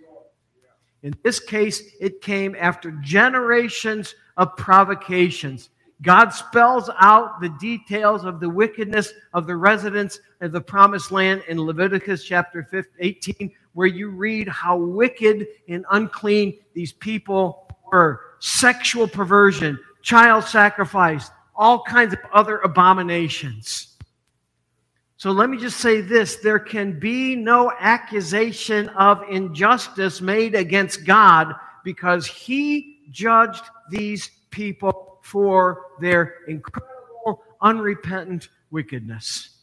In 1.02 1.16
this 1.24 1.40
case, 1.40 1.82
it 2.00 2.22
came 2.22 2.56
after 2.60 2.92
generations 2.92 4.14
of 4.40 4.56
provocations. 4.56 5.70
God 6.02 6.30
spells 6.30 6.90
out 6.98 7.42
the 7.42 7.50
details 7.60 8.24
of 8.24 8.40
the 8.40 8.50
wickedness 8.50 9.12
of 9.34 9.46
the 9.46 9.56
residents 9.58 10.22
of 10.40 10.54
the 10.54 10.62
promised 10.62 11.12
land 11.12 11.44
in 11.50 11.62
Leviticus 11.62 12.24
chapter 12.24 12.88
18, 13.00 13.52
where 13.74 13.88
you 13.88 14.10
read 14.10 14.48
how 14.48 14.78
wicked 14.78 15.46
and 15.68 15.86
unclean 15.92 16.58
these 16.74 16.94
people 16.94 17.68
were 17.92 18.22
sexual 18.40 19.10
perversion, 19.10 19.78
child 20.02 20.46
sacrifice, 20.46 21.30
all 21.54 21.84
kinds 21.84 22.14
of 22.14 22.20
other 22.34 22.60
abominations. 22.60 23.98
So 25.18 25.32
let 25.32 25.50
me 25.50 25.58
just 25.58 25.82
say 25.82 26.00
this 26.00 26.38
there 26.38 26.60
can 26.60 26.98
be 26.98 27.36
no 27.36 27.74
accusation 27.78 28.88
of 28.90 29.22
injustice 29.30 30.22
made 30.22 30.56
against 30.56 31.06
God 31.06 31.54
because 31.84 32.26
he 32.26 32.99
judged 33.12 33.64
these 33.90 34.30
people 34.50 35.20
for 35.24 35.88
their 36.00 36.36
incredible, 36.48 37.44
unrepentant 37.62 38.50
wickedness. 38.72 39.58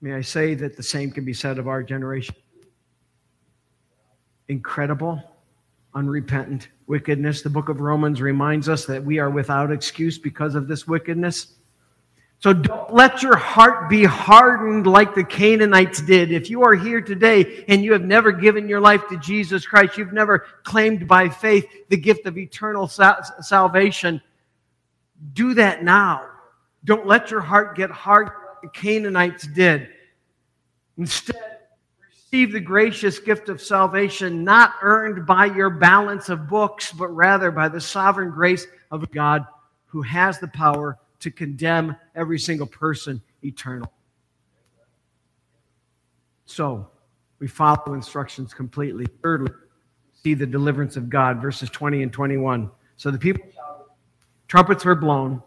May 0.00 0.14
I 0.14 0.20
say 0.20 0.54
that 0.54 0.76
the 0.76 0.82
same 0.82 1.10
can 1.10 1.24
be 1.24 1.32
said 1.32 1.58
of 1.58 1.66
our 1.68 1.82
generation? 1.82 2.34
Incredible, 4.48 5.22
unrepentant 5.94 6.68
wickedness. 6.86 7.42
The 7.42 7.50
book 7.50 7.68
of 7.68 7.80
Romans 7.80 8.20
reminds 8.20 8.68
us 8.68 8.84
that 8.84 9.02
we 9.02 9.18
are 9.18 9.30
without 9.30 9.72
excuse 9.72 10.18
because 10.18 10.54
of 10.54 10.68
this 10.68 10.86
wickedness. 10.86 11.54
So 12.44 12.52
don't 12.52 12.92
let 12.92 13.22
your 13.22 13.36
heart 13.36 13.88
be 13.88 14.04
hardened 14.04 14.86
like 14.86 15.14
the 15.14 15.24
Canaanites 15.24 16.02
did. 16.02 16.30
If 16.30 16.50
you 16.50 16.62
are 16.62 16.74
here 16.74 17.00
today 17.00 17.64
and 17.68 17.82
you 17.82 17.94
have 17.94 18.04
never 18.04 18.32
given 18.32 18.68
your 18.68 18.82
life 18.82 19.08
to 19.08 19.16
Jesus 19.16 19.64
Christ, 19.64 19.96
you've 19.96 20.12
never 20.12 20.40
claimed 20.62 21.08
by 21.08 21.30
faith 21.30 21.66
the 21.88 21.96
gift 21.96 22.26
of 22.26 22.36
eternal 22.36 22.86
salvation, 22.86 24.20
do 25.32 25.54
that 25.54 25.84
now. 25.84 26.28
Don't 26.84 27.06
let 27.06 27.30
your 27.30 27.40
heart 27.40 27.78
get 27.78 27.90
hard 27.90 28.26
like 28.26 28.60
the 28.60 28.68
Canaanites 28.78 29.46
did. 29.46 29.88
Instead, 30.98 31.60
receive 32.10 32.52
the 32.52 32.60
gracious 32.60 33.18
gift 33.18 33.48
of 33.48 33.58
salvation, 33.58 34.44
not 34.44 34.74
earned 34.82 35.24
by 35.24 35.46
your 35.46 35.70
balance 35.70 36.28
of 36.28 36.46
books, 36.46 36.92
but 36.92 37.08
rather 37.08 37.50
by 37.50 37.70
the 37.70 37.80
sovereign 37.80 38.28
grace 38.28 38.66
of 38.90 39.10
God 39.12 39.46
who 39.86 40.02
has 40.02 40.38
the 40.38 40.48
power 40.48 40.98
to 41.24 41.30
condemn 41.30 41.96
every 42.14 42.38
single 42.38 42.66
person 42.66 43.20
eternal. 43.42 43.92
So, 46.46 46.88
we 47.38 47.48
follow 47.48 47.94
instructions 47.94 48.54
completely. 48.54 49.06
Thirdly, 49.22 49.50
see 50.22 50.34
the 50.34 50.46
deliverance 50.46 50.96
of 50.96 51.08
God, 51.10 51.40
verses 51.40 51.70
20 51.70 52.02
and 52.02 52.12
21. 52.12 52.70
So 52.96 53.10
the 53.10 53.18
people, 53.18 53.42
trumpets 54.48 54.84
were 54.84 54.94
blown. 54.94 55.42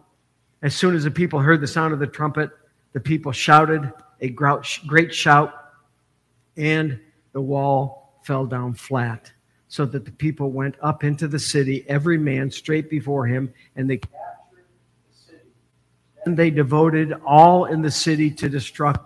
As 0.64 0.76
soon 0.76 0.96
as 0.96 1.04
the 1.04 1.12
people 1.12 1.40
heard 1.40 1.62
the 1.62 1.68
sound 1.68 1.94
of 1.94 2.00
the 2.00 2.08
trumpet, 2.08 2.50
the 2.94 3.00
people 3.00 3.32
shouted 3.32 3.92
a 4.20 4.30
great 4.30 5.14
shout, 5.14 5.54
and 6.58 7.00
the 7.34 7.42
wall 7.42 8.20
fell 8.24 8.48
down 8.48 8.74
flat, 8.74 9.32
so 9.68 9.86
that 9.86 10.06
the 10.06 10.12
people 10.12 10.52
went 10.52 10.76
up 10.82 11.04
into 11.04 11.28
the 11.28 11.40
city, 11.40 11.86
every 11.88 12.18
man 12.18 12.50
straight 12.50 12.90
before 12.90 13.28
him, 13.28 13.54
and 13.76 13.88
they. 13.88 14.00
And 16.28 16.36
they 16.36 16.50
devoted 16.50 17.14
all 17.26 17.64
in 17.64 17.82
the 17.82 17.90
city 17.90 18.30
to 18.32 18.50
destruction. 18.50 19.02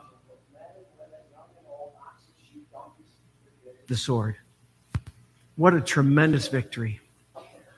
The 3.86 3.96
sword. 3.96 4.38
What 5.56 5.76
a 5.76 5.82
tremendous 5.82 6.48
victory. 6.48 7.00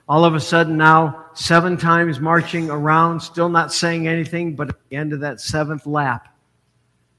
All 0.07 0.23
of 0.23 0.33
a 0.33 0.39
sudden, 0.39 0.77
now, 0.77 1.25
seven 1.33 1.75
times 1.75 2.21
marching 2.21 2.69
around, 2.69 3.19
still 3.19 3.49
not 3.49 3.73
saying 3.73 4.07
anything, 4.07 4.55
but 4.55 4.69
at 4.69 4.75
the 4.87 4.95
end 4.95 5.11
of 5.11 5.19
that 5.19 5.41
seventh 5.41 5.85
lap, 5.85 6.33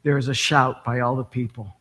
there 0.02 0.16
is 0.16 0.28
a 0.28 0.34
shout 0.34 0.82
by 0.82 1.00
all 1.00 1.16
the 1.16 1.24
people, 1.24 1.76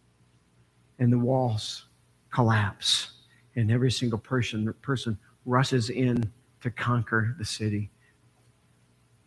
and 0.99 1.09
the 1.09 1.17
walls 1.17 1.85
collapse, 2.31 3.11
and 3.55 3.71
every 3.71 3.91
single 3.91 4.19
person, 4.19 4.73
person 4.81 5.17
rushes 5.45 5.89
in 5.89 6.29
to 6.59 6.69
conquer 6.69 7.33
the 7.39 7.45
city. 7.45 7.92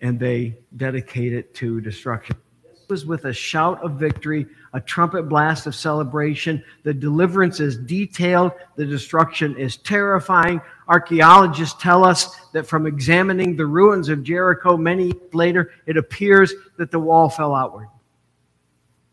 And 0.01 0.19
they 0.19 0.59
dedicate 0.77 1.33
it 1.33 1.55
to 1.55 1.81
destruction. 1.81 2.37
This 2.63 2.89
was 2.89 3.07
with 3.07 3.25
a 3.25 3.33
shout 3.33 3.83
of 3.83 3.93
victory, 3.93 4.47
a 4.73 4.81
trumpet 4.81 5.25
blast 5.25 5.67
of 5.67 5.75
celebration. 5.75 6.63
The 6.83 6.95
deliverance 6.95 7.61
is 7.61 7.79
detailed, 7.79 8.53
the 8.77 8.85
destruction 8.85 9.57
is 9.57 9.79
terrifying. 9.79 10.61
Archaeologists 10.87 11.81
tell 11.83 12.05
us 12.05 12.37
that 12.53 12.67
from 12.67 12.87
examining 12.87 13.57
the 13.57 13.67
ruins 13.67 14.09
of 14.09 14.23
Jericho 14.23 14.77
many 14.77 15.13
later, 15.33 15.73
it 15.87 15.97
appears 15.97 16.55
that 16.77 16.91
the 16.91 17.01
wall 17.01 17.29
fell 17.29 17.55
outward. 17.55 17.89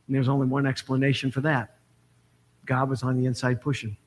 And 0.07 0.15
there's 0.15 0.29
only 0.29 0.47
one 0.47 0.65
explanation 0.65 1.31
for 1.31 1.41
that 1.41 1.77
God 2.65 2.89
was 2.89 3.03
on 3.03 3.17
the 3.17 3.25
inside 3.25 3.61
pushing. 3.61 3.97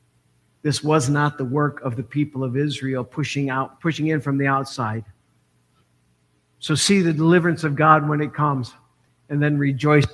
This 0.62 0.82
was 0.82 1.08
not 1.08 1.38
the 1.38 1.44
work 1.44 1.80
of 1.82 1.96
the 1.96 2.02
people 2.02 2.42
of 2.42 2.56
Israel 2.56 3.04
pushing 3.04 3.50
out, 3.50 3.80
pushing 3.80 4.08
in 4.08 4.20
from 4.20 4.38
the 4.38 4.46
outside. 4.46 5.04
So 6.66 6.74
see 6.74 7.00
the 7.00 7.12
deliverance 7.12 7.62
of 7.62 7.76
God 7.76 8.08
when 8.08 8.20
it 8.20 8.34
comes, 8.34 8.74
and 9.28 9.40
then 9.40 9.56
rejoice. 9.56 10.04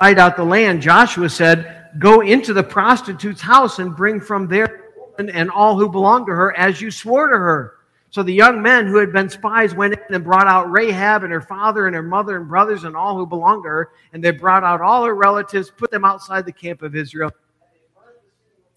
Fight 0.00 0.18
out 0.18 0.36
the 0.36 0.42
land, 0.42 0.82
Joshua 0.82 1.28
said, 1.28 1.90
Go 2.00 2.22
into 2.22 2.52
the 2.52 2.64
prostitute's 2.64 3.40
house 3.40 3.78
and 3.78 3.94
bring 3.94 4.20
from 4.20 4.48
there 4.48 4.86
and 5.16 5.48
all 5.52 5.78
who 5.78 5.88
belong 5.88 6.26
to 6.26 6.32
her 6.32 6.58
as 6.58 6.80
you 6.80 6.90
swore 6.90 7.28
to 7.28 7.38
her. 7.38 7.74
So 8.10 8.24
the 8.24 8.34
young 8.34 8.60
men 8.60 8.88
who 8.88 8.96
had 8.96 9.12
been 9.12 9.30
spies 9.30 9.72
went 9.76 9.94
in 9.94 10.14
and 10.16 10.24
brought 10.24 10.48
out 10.48 10.72
Rahab 10.72 11.22
and 11.22 11.32
her 11.32 11.40
father 11.40 11.86
and 11.86 11.94
her 11.94 12.02
mother 12.02 12.36
and 12.36 12.48
brothers 12.48 12.82
and 12.82 12.96
all 12.96 13.16
who 13.16 13.26
belonged 13.26 13.62
to 13.62 13.68
her. 13.68 13.90
And 14.12 14.24
they 14.24 14.32
brought 14.32 14.64
out 14.64 14.80
all 14.80 15.04
her 15.04 15.14
relatives, 15.14 15.70
put 15.70 15.92
them 15.92 16.04
outside 16.04 16.46
the 16.46 16.52
camp 16.52 16.82
of 16.82 16.96
Israel. 16.96 17.30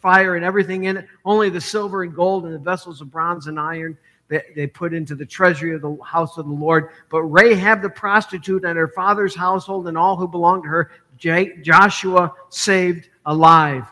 Fire 0.03 0.35
and 0.35 0.43
everything 0.43 0.83
in 0.83 0.97
it, 0.97 1.07
only 1.23 1.49
the 1.49 1.61
silver 1.61 2.03
and 2.03 2.13
gold 2.13 2.43
and 2.43 2.53
the 2.53 2.59
vessels 2.59 2.99
of 2.99 3.09
bronze 3.09 3.47
and 3.47 3.57
iron 3.57 3.97
that 4.27 4.43
they 4.53 4.67
put 4.67 4.93
into 4.93 5.15
the 5.15 5.25
treasury 5.25 5.73
of 5.73 5.81
the 5.81 5.97
house 6.03 6.37
of 6.37 6.45
the 6.45 6.51
Lord. 6.51 6.89
But 7.09 7.21
Rahab 7.23 7.81
the 7.81 7.89
prostitute 7.89 8.65
and 8.65 8.77
her 8.77 8.89
father's 8.89 9.33
household 9.33 9.87
and 9.87 9.97
all 9.97 10.17
who 10.17 10.27
belonged 10.27 10.63
to 10.63 10.69
her, 10.69 10.91
Joshua 11.17 12.33
saved 12.49 13.07
alive. 13.25 13.85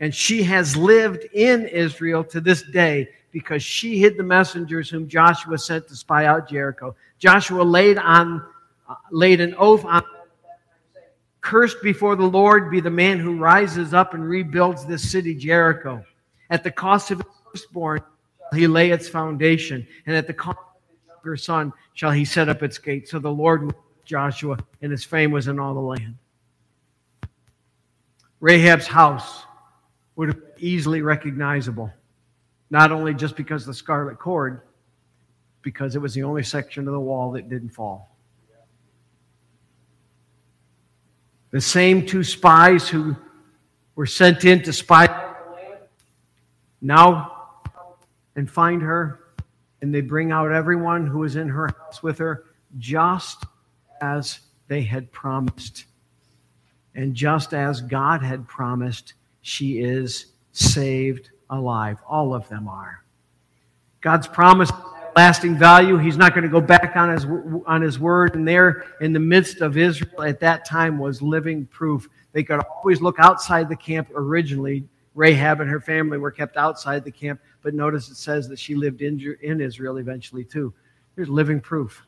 And 0.00 0.14
she 0.14 0.42
has 0.42 0.76
lived 0.76 1.24
in 1.32 1.66
Israel 1.68 2.22
to 2.24 2.40
this 2.40 2.62
day 2.62 3.08
because 3.32 3.62
she 3.62 3.98
hid 3.98 4.18
the 4.18 4.22
messengers 4.22 4.90
whom 4.90 5.08
Joshua 5.08 5.56
sent 5.56 5.88
to 5.88 5.96
spy 5.96 6.26
out 6.26 6.50
Jericho. 6.50 6.94
Joshua 7.18 7.62
laid 7.62 7.96
on 7.96 8.44
uh, 8.88 8.94
laid 9.10 9.40
an 9.40 9.54
oath 9.58 9.84
on 9.84 10.04
Cursed 11.46 11.80
before 11.80 12.16
the 12.16 12.24
Lord 12.24 12.72
be 12.72 12.80
the 12.80 12.90
man 12.90 13.20
who 13.20 13.38
rises 13.38 13.94
up 13.94 14.14
and 14.14 14.28
rebuilds 14.28 14.84
this 14.84 15.08
city 15.08 15.32
Jericho. 15.32 16.04
At 16.50 16.64
the 16.64 16.72
cost 16.72 17.12
of 17.12 17.18
his 17.18 17.26
firstborn 17.44 18.00
he 18.52 18.66
lay 18.66 18.90
its 18.90 19.08
foundation, 19.08 19.86
and 20.06 20.16
at 20.16 20.26
the 20.26 20.32
cost 20.32 20.58
of 20.58 20.88
his 20.90 21.06
younger 21.06 21.36
son 21.36 21.72
shall 21.94 22.10
he 22.10 22.24
set 22.24 22.48
up 22.48 22.64
its 22.64 22.78
gates. 22.78 23.12
So 23.12 23.20
the 23.20 23.30
Lord 23.30 23.72
Joshua, 24.04 24.58
and 24.82 24.90
his 24.90 25.04
fame 25.04 25.30
was 25.30 25.46
in 25.46 25.60
all 25.60 25.72
the 25.72 25.78
land. 25.78 26.16
Rahab's 28.40 28.88
house 28.88 29.44
would 30.16 30.30
have 30.30 30.42
easily 30.58 31.00
recognizable. 31.00 31.92
Not 32.70 32.90
only 32.90 33.14
just 33.14 33.36
because 33.36 33.64
the 33.64 33.72
scarlet 33.72 34.18
cord, 34.18 34.62
because 35.62 35.94
it 35.94 36.02
was 36.02 36.12
the 36.12 36.24
only 36.24 36.42
section 36.42 36.88
of 36.88 36.92
the 36.92 36.98
wall 36.98 37.30
that 37.30 37.48
didn't 37.48 37.70
fall. 37.70 38.15
The 41.56 41.62
same 41.62 42.04
two 42.04 42.22
spies 42.22 42.86
who 42.86 43.16
were 43.94 44.04
sent 44.04 44.44
in 44.44 44.62
to 44.64 44.74
spy 44.74 45.08
now 46.82 47.62
and 48.34 48.50
find 48.50 48.82
her, 48.82 49.20
and 49.80 49.94
they 49.94 50.02
bring 50.02 50.32
out 50.32 50.52
everyone 50.52 51.06
who 51.06 51.20
was 51.20 51.34
in 51.34 51.48
her 51.48 51.68
house 51.68 52.02
with 52.02 52.18
her, 52.18 52.44
just 52.76 53.44
as 54.02 54.40
they 54.68 54.82
had 54.82 55.10
promised. 55.12 55.86
And 56.94 57.14
just 57.14 57.54
as 57.54 57.80
God 57.80 58.22
had 58.22 58.46
promised, 58.46 59.14
she 59.40 59.78
is 59.78 60.32
saved 60.52 61.30
alive. 61.48 61.96
All 62.06 62.34
of 62.34 62.46
them 62.50 62.68
are. 62.68 63.02
God's 64.02 64.26
promise 64.26 64.70
lasting 65.16 65.56
value. 65.56 65.96
He's 65.96 66.18
not 66.18 66.34
going 66.34 66.44
to 66.44 66.50
go 66.50 66.60
back 66.60 66.94
on 66.94 67.10
his, 67.10 67.26
on 67.66 67.80
his 67.80 67.98
word. 67.98 68.36
And 68.36 68.46
there 68.46 68.84
in 69.00 69.14
the 69.14 69.20
midst 69.20 69.62
of 69.62 69.78
Israel 69.78 70.22
at 70.22 70.38
that 70.40 70.66
time 70.66 70.98
was 70.98 71.22
living 71.22 71.66
proof. 71.66 72.08
They 72.32 72.44
could 72.44 72.60
always 72.60 73.00
look 73.00 73.18
outside 73.18 73.68
the 73.68 73.76
camp 73.76 74.10
originally. 74.14 74.86
Rahab 75.14 75.62
and 75.62 75.70
her 75.70 75.80
family 75.80 76.18
were 76.18 76.30
kept 76.30 76.58
outside 76.58 77.02
the 77.02 77.10
camp, 77.10 77.40
but 77.62 77.72
notice 77.72 78.10
it 78.10 78.16
says 78.16 78.46
that 78.48 78.58
she 78.58 78.74
lived 78.74 79.00
in, 79.00 79.36
in 79.40 79.62
Israel 79.62 79.96
eventually 79.96 80.44
too. 80.44 80.74
There's 81.14 81.30
living 81.30 81.60
proof. 81.60 82.04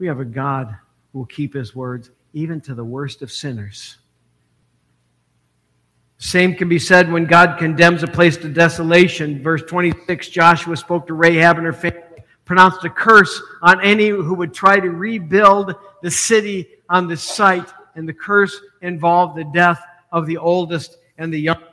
We 0.00 0.08
have 0.08 0.18
a 0.18 0.24
God 0.24 0.76
who 1.12 1.20
will 1.20 1.26
keep 1.26 1.54
his 1.54 1.76
words 1.76 2.10
even 2.32 2.60
to 2.62 2.74
the 2.74 2.84
worst 2.84 3.22
of 3.22 3.30
sinners. 3.30 3.98
Same 6.18 6.56
can 6.56 6.68
be 6.68 6.80
said 6.80 7.12
when 7.12 7.26
God 7.26 7.58
condemns 7.58 8.02
a 8.02 8.08
place 8.08 8.36
to 8.38 8.48
desolation. 8.48 9.40
Verse 9.40 9.62
26 9.62 10.28
Joshua 10.30 10.76
spoke 10.76 11.06
to 11.06 11.14
Rahab 11.14 11.58
and 11.58 11.66
her 11.66 11.72
family, 11.72 12.00
pronounced 12.44 12.84
a 12.84 12.90
curse 12.90 13.40
on 13.62 13.80
any 13.82 14.08
who 14.08 14.34
would 14.34 14.52
try 14.52 14.78
to 14.78 14.90
rebuild 14.90 15.74
the 16.02 16.10
city 16.10 16.68
on 16.88 17.08
the 17.08 17.16
site, 17.16 17.72
and 17.94 18.08
the 18.08 18.12
curse 18.12 18.60
involved 18.82 19.36
the 19.36 19.44
death 19.44 19.82
of 20.12 20.26
the 20.26 20.36
oldest 20.36 20.98
and 21.18 21.32
the 21.32 21.40
youngest 21.40 21.72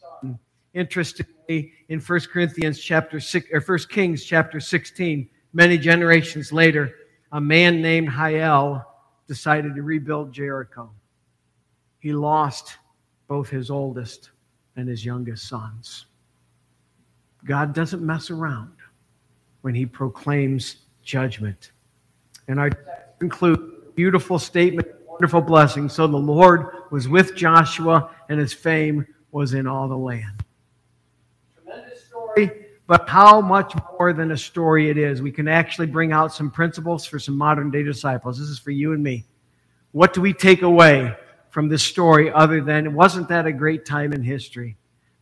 son. 0.00 0.38
Interestingly, 0.74 1.72
in 1.88 2.00
1 2.00 2.20
Corinthians 2.32 2.78
chapter 2.78 3.20
6 3.20 3.48
or 3.52 3.60
1 3.60 3.78
Kings 3.88 4.24
chapter 4.24 4.60
16, 4.60 5.28
many 5.52 5.78
generations 5.78 6.52
later, 6.52 6.94
a 7.32 7.40
man 7.40 7.80
named 7.80 8.08
Hiel 8.10 8.84
decided 9.26 9.74
to 9.74 9.82
rebuild 9.82 10.32
Jericho. 10.32 10.90
He 12.00 12.12
lost 12.12 12.76
both 13.28 13.48
his 13.48 13.70
oldest 13.70 14.30
and 14.76 14.88
his 14.88 15.04
youngest 15.04 15.48
sons. 15.48 16.06
God 17.44 17.72
doesn't 17.72 18.02
mess 18.02 18.30
around 18.30 18.72
when 19.62 19.74
he 19.74 19.86
proclaims 19.86 20.76
judgment. 21.02 21.72
And 22.48 22.60
I 22.60 22.70
conclude 23.18 23.94
beautiful 23.94 24.38
statement, 24.38 24.88
wonderful 25.06 25.40
blessing. 25.40 25.88
So 25.88 26.06
the 26.06 26.16
Lord 26.16 26.66
was 26.90 27.08
with 27.08 27.34
Joshua, 27.34 28.10
and 28.28 28.38
his 28.38 28.52
fame 28.52 29.06
was 29.30 29.54
in 29.54 29.66
all 29.66 29.88
the 29.88 29.96
land. 29.96 30.44
Tremendous 31.54 32.04
story, 32.04 32.50
but 32.86 33.08
how 33.08 33.40
much 33.40 33.74
more 33.92 34.12
than 34.12 34.32
a 34.32 34.36
story 34.36 34.90
it 34.90 34.98
is. 34.98 35.22
We 35.22 35.32
can 35.32 35.48
actually 35.48 35.86
bring 35.86 36.12
out 36.12 36.34
some 36.34 36.50
principles 36.50 37.06
for 37.06 37.18
some 37.18 37.36
modern 37.36 37.70
day 37.70 37.82
disciples. 37.82 38.38
This 38.38 38.48
is 38.48 38.58
for 38.58 38.70
you 38.70 38.92
and 38.92 39.02
me. 39.02 39.24
What 39.92 40.12
do 40.12 40.20
we 40.20 40.32
take 40.32 40.62
away 40.62 41.14
from 41.50 41.68
this 41.68 41.82
story 41.82 42.32
other 42.32 42.60
than 42.60 42.94
wasn't 42.94 43.28
that 43.28 43.46
a 43.46 43.52
great 43.52 43.84
time 43.84 44.12
in 44.12 44.22
history? 44.22 44.76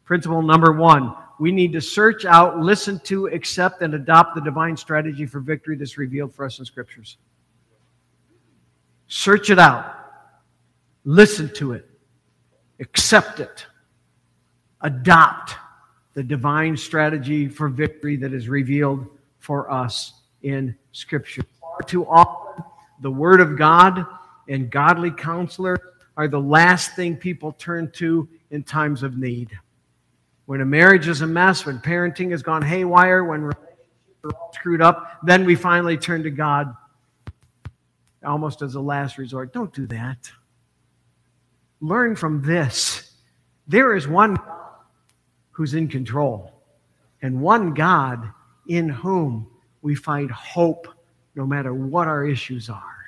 Principle 0.04 0.42
number 0.42 0.72
one 0.72 1.14
we 1.40 1.50
need 1.50 1.72
to 1.72 1.80
search 1.80 2.26
out, 2.26 2.60
listen 2.60 3.00
to, 3.00 3.26
accept, 3.28 3.80
and 3.80 3.94
adopt 3.94 4.34
the 4.34 4.42
divine 4.42 4.76
strategy 4.76 5.24
for 5.24 5.40
victory 5.40 5.74
that's 5.74 5.96
revealed 5.96 6.34
for 6.34 6.44
us 6.44 6.58
in 6.58 6.66
scriptures. 6.66 7.16
Search 9.08 9.48
it 9.48 9.58
out, 9.58 9.96
listen 11.04 11.52
to 11.54 11.72
it, 11.72 11.88
accept 12.78 13.40
it, 13.40 13.66
adopt 14.82 15.54
the 16.12 16.22
divine 16.22 16.76
strategy 16.76 17.48
for 17.48 17.70
victory 17.70 18.16
that 18.16 18.34
is 18.34 18.46
revealed 18.46 19.06
for 19.38 19.70
us 19.70 20.12
in 20.42 20.76
Scripture. 20.92 21.42
Far 21.58 21.78
too 21.86 22.06
often, 22.06 22.62
the 23.00 23.10
Word 23.10 23.40
of 23.40 23.56
God 23.56 24.04
and 24.48 24.70
godly 24.70 25.10
counselor 25.10 25.78
are 26.18 26.28
the 26.28 26.40
last 26.40 26.94
thing 26.94 27.16
people 27.16 27.52
turn 27.52 27.90
to 27.92 28.28
in 28.50 28.62
times 28.62 29.02
of 29.02 29.16
need. 29.16 29.58
When 30.50 30.60
a 30.62 30.66
marriage 30.66 31.06
is 31.06 31.20
a 31.20 31.28
mess, 31.28 31.64
when 31.64 31.78
parenting 31.78 32.32
has 32.32 32.42
gone 32.42 32.60
haywire, 32.60 33.22
when 33.22 33.42
relationships 33.42 34.24
are 34.24 34.30
all 34.34 34.52
screwed 34.52 34.82
up, 34.82 35.20
then 35.22 35.44
we 35.44 35.54
finally 35.54 35.96
turn 35.96 36.24
to 36.24 36.30
God 36.30 36.74
almost 38.26 38.60
as 38.60 38.74
a 38.74 38.80
last 38.80 39.16
resort. 39.16 39.52
Don't 39.52 39.72
do 39.72 39.86
that. 39.86 40.28
Learn 41.80 42.16
from 42.16 42.42
this. 42.42 43.12
There 43.68 43.94
is 43.94 44.08
one 44.08 44.36
who's 45.52 45.74
in 45.74 45.86
control, 45.86 46.52
and 47.22 47.40
one 47.40 47.72
God 47.72 48.32
in 48.66 48.88
whom 48.88 49.46
we 49.82 49.94
find 49.94 50.32
hope 50.32 50.88
no 51.36 51.46
matter 51.46 51.72
what 51.72 52.08
our 52.08 52.26
issues 52.26 52.68
are. 52.68 53.04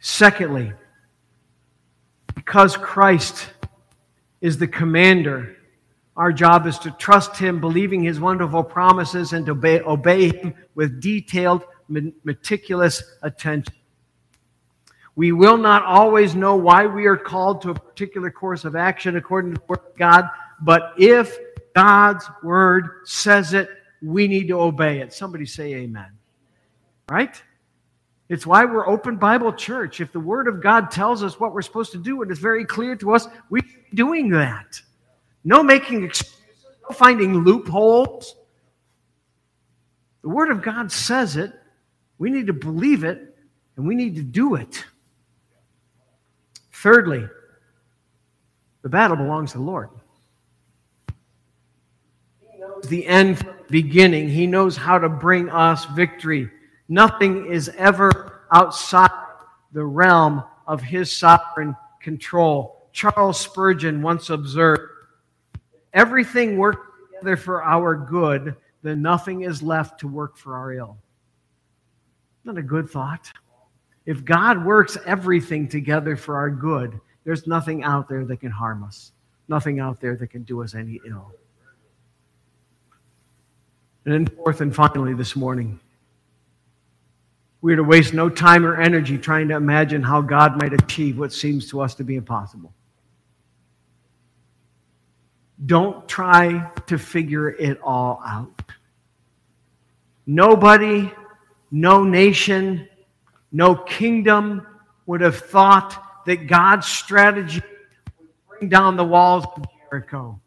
Secondly, 0.00 0.72
because 2.34 2.78
Christ 2.78 3.48
is 4.46 4.56
the 4.56 4.68
commander, 4.68 5.56
our 6.16 6.32
job 6.32 6.68
is 6.68 6.78
to 6.78 6.92
trust 6.92 7.36
him, 7.36 7.60
believing 7.60 8.04
his 8.04 8.20
wonderful 8.20 8.62
promises, 8.62 9.32
and 9.32 9.44
to 9.44 9.50
obey, 9.50 9.80
obey 9.80 10.28
him 10.28 10.54
with 10.76 11.00
detailed, 11.00 11.64
meticulous 11.88 13.02
attention. 13.22 13.74
We 15.16 15.32
will 15.32 15.56
not 15.56 15.82
always 15.82 16.36
know 16.36 16.54
why 16.54 16.86
we 16.86 17.06
are 17.06 17.16
called 17.16 17.60
to 17.62 17.70
a 17.70 17.74
particular 17.74 18.30
course 18.30 18.64
of 18.64 18.76
action 18.76 19.16
according 19.16 19.54
to 19.54 19.80
God, 19.98 20.28
but 20.60 20.92
if 20.96 21.36
God's 21.74 22.24
Word 22.44 23.00
says 23.04 23.52
it, 23.52 23.68
we 24.00 24.28
need 24.28 24.46
to 24.46 24.60
obey 24.60 25.00
it. 25.00 25.12
Somebody 25.12 25.46
say 25.46 25.74
amen. 25.74 26.12
Right? 27.10 27.42
It's 28.28 28.46
why 28.46 28.64
we're 28.64 28.88
open 28.88 29.16
Bible 29.16 29.52
church. 29.52 30.00
If 30.00 30.12
the 30.12 30.20
Word 30.20 30.48
of 30.48 30.60
God 30.60 30.90
tells 30.90 31.22
us 31.22 31.38
what 31.38 31.54
we're 31.54 31.62
supposed 31.62 31.92
to 31.92 31.98
do 31.98 32.22
and 32.22 32.30
it's 32.30 32.40
very 32.40 32.64
clear 32.64 32.96
to 32.96 33.14
us, 33.14 33.28
we're 33.50 33.62
doing 33.94 34.30
that. 34.30 34.80
No 35.44 35.62
making 35.62 36.04
excuses, 36.04 36.64
no 36.88 36.94
finding 36.94 37.44
loopholes. 37.44 38.34
The 40.22 40.28
Word 40.28 40.50
of 40.50 40.60
God 40.60 40.90
says 40.90 41.36
it. 41.36 41.52
We 42.18 42.30
need 42.30 42.48
to 42.48 42.52
believe 42.52 43.04
it, 43.04 43.36
and 43.76 43.86
we 43.86 43.94
need 43.94 44.16
to 44.16 44.22
do 44.22 44.56
it. 44.56 44.84
Thirdly, 46.72 47.28
the 48.82 48.88
battle 48.88 49.16
belongs 49.16 49.52
to 49.52 49.58
the 49.58 49.64
Lord. 49.64 49.90
He 52.40 52.58
knows 52.58 52.84
the 52.88 53.06
end 53.06 53.38
from 53.38 53.48
the 53.48 53.70
beginning. 53.70 54.28
He 54.28 54.46
knows 54.46 54.76
how 54.76 54.98
to 54.98 55.08
bring 55.08 55.48
us 55.50 55.84
victory. 55.84 56.50
Nothing 56.88 57.46
is 57.46 57.68
ever 57.76 58.42
outside 58.52 59.10
the 59.72 59.84
realm 59.84 60.42
of 60.66 60.82
his 60.82 61.12
sovereign 61.12 61.76
control. 62.00 62.88
Charles 62.92 63.38
Spurgeon 63.40 64.02
once 64.02 64.30
observed 64.30 64.90
everything 65.92 66.56
works 66.56 66.86
together 67.10 67.36
for 67.36 67.62
our 67.62 67.96
good, 67.96 68.54
then 68.82 69.02
nothing 69.02 69.42
is 69.42 69.62
left 69.62 70.00
to 70.00 70.08
work 70.08 70.36
for 70.36 70.54
our 70.56 70.72
ill. 70.72 70.96
Not 72.44 72.58
a 72.58 72.62
good 72.62 72.88
thought. 72.88 73.32
If 74.04 74.24
God 74.24 74.64
works 74.64 74.96
everything 75.04 75.68
together 75.68 76.16
for 76.16 76.36
our 76.36 76.50
good, 76.50 77.00
there's 77.24 77.48
nothing 77.48 77.82
out 77.82 78.08
there 78.08 78.24
that 78.24 78.36
can 78.36 78.52
harm 78.52 78.84
us, 78.84 79.10
nothing 79.48 79.80
out 79.80 80.00
there 80.00 80.14
that 80.16 80.28
can 80.28 80.44
do 80.44 80.62
us 80.62 80.76
any 80.76 81.00
ill. 81.08 81.32
And 84.04 84.14
then, 84.14 84.26
fourth 84.26 84.60
and 84.60 84.74
finally, 84.74 85.12
this 85.14 85.34
morning, 85.34 85.80
we 87.66 87.72
are 87.72 87.76
to 87.78 87.82
waste 87.82 88.14
no 88.14 88.28
time 88.28 88.64
or 88.64 88.80
energy 88.80 89.18
trying 89.18 89.48
to 89.48 89.56
imagine 89.56 90.00
how 90.00 90.20
God 90.20 90.56
might 90.56 90.72
achieve 90.72 91.18
what 91.18 91.32
seems 91.32 91.68
to 91.70 91.80
us 91.80 91.96
to 91.96 92.04
be 92.04 92.14
impossible. 92.14 92.72
Don't 95.66 96.08
try 96.08 96.70
to 96.86 96.96
figure 96.96 97.48
it 97.48 97.80
all 97.82 98.22
out. 98.24 98.62
Nobody, 100.28 101.12
no 101.72 102.04
nation, 102.04 102.88
no 103.50 103.74
kingdom 103.74 104.64
would 105.06 105.20
have 105.20 105.36
thought 105.36 106.24
that 106.24 106.46
God's 106.46 106.86
strategy 106.86 107.60
would 108.16 108.28
bring 108.48 108.68
down 108.68 108.96
the 108.96 109.04
walls 109.04 109.44
of 109.56 109.66
Jericho. 109.90 110.40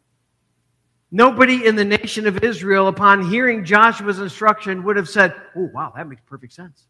Nobody 1.10 1.66
in 1.66 1.76
the 1.76 1.84
nation 1.84 2.26
of 2.26 2.42
Israel, 2.42 2.88
upon 2.88 3.28
hearing 3.28 3.62
Joshua's 3.62 4.20
instruction, 4.20 4.82
would 4.84 4.96
have 4.96 5.10
said, 5.10 5.34
Oh, 5.54 5.68
wow, 5.74 5.92
that 5.94 6.08
makes 6.08 6.22
perfect 6.26 6.54
sense. 6.54 6.86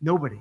Nobody. 0.00 0.40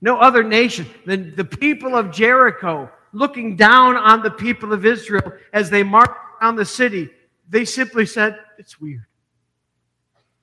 No 0.00 0.18
other 0.18 0.42
nation 0.42 0.86
than 1.04 1.34
the 1.36 1.44
people 1.44 1.96
of 1.96 2.10
Jericho 2.10 2.90
looking 3.12 3.56
down 3.56 3.96
on 3.96 4.22
the 4.22 4.30
people 4.30 4.72
of 4.72 4.84
Israel 4.84 5.32
as 5.52 5.70
they 5.70 5.82
marched 5.82 6.12
around 6.40 6.56
the 6.56 6.64
city. 6.64 7.08
They 7.48 7.64
simply 7.64 8.06
said, 8.06 8.38
It's 8.58 8.80
weird. 8.80 9.06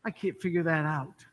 I 0.04 0.12
can't 0.12 0.40
figure 0.42 0.64
that 0.64 0.86
out. 0.86 1.26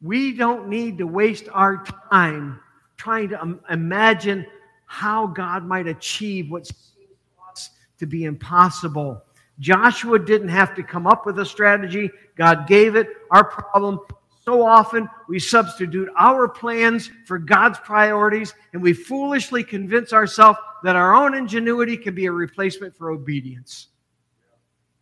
We 0.00 0.32
don't 0.32 0.68
need 0.68 0.98
to 0.98 1.06
waste 1.06 1.48
our 1.52 1.84
time 2.10 2.60
trying 2.96 3.30
to 3.30 3.42
um, 3.42 3.60
imagine 3.68 4.46
how 4.86 5.26
God 5.26 5.64
might 5.64 5.86
achieve 5.86 6.50
what 6.50 6.66
seems 6.66 7.08
to 7.08 7.50
us 7.52 7.70
to 7.98 8.06
be 8.06 8.24
impossible. 8.24 9.22
Joshua 9.58 10.18
didn't 10.18 10.48
have 10.48 10.74
to 10.76 10.82
come 10.82 11.06
up 11.06 11.26
with 11.26 11.38
a 11.40 11.44
strategy, 11.44 12.10
God 12.36 12.68
gave 12.68 12.94
it. 12.94 13.08
Our 13.30 13.44
problem 13.44 14.00
so 14.48 14.64
often 14.64 15.06
we 15.28 15.38
substitute 15.38 16.08
our 16.18 16.48
plans 16.48 17.10
for 17.26 17.38
God's 17.38 17.78
priorities 17.80 18.54
and 18.72 18.80
we 18.80 18.94
foolishly 18.94 19.62
convince 19.62 20.14
ourselves 20.14 20.58
that 20.82 20.96
our 20.96 21.14
own 21.14 21.34
ingenuity 21.34 21.98
can 21.98 22.14
be 22.14 22.24
a 22.24 22.32
replacement 22.32 22.96
for 22.96 23.10
obedience. 23.10 23.88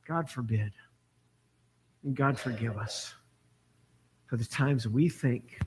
God 0.04 0.28
forbid. 0.28 0.72
And 2.02 2.16
God 2.16 2.36
forgive 2.36 2.76
us 2.76 3.14
for 4.26 4.36
the 4.36 4.44
times 4.44 4.88
we 4.88 5.08
think 5.08 5.60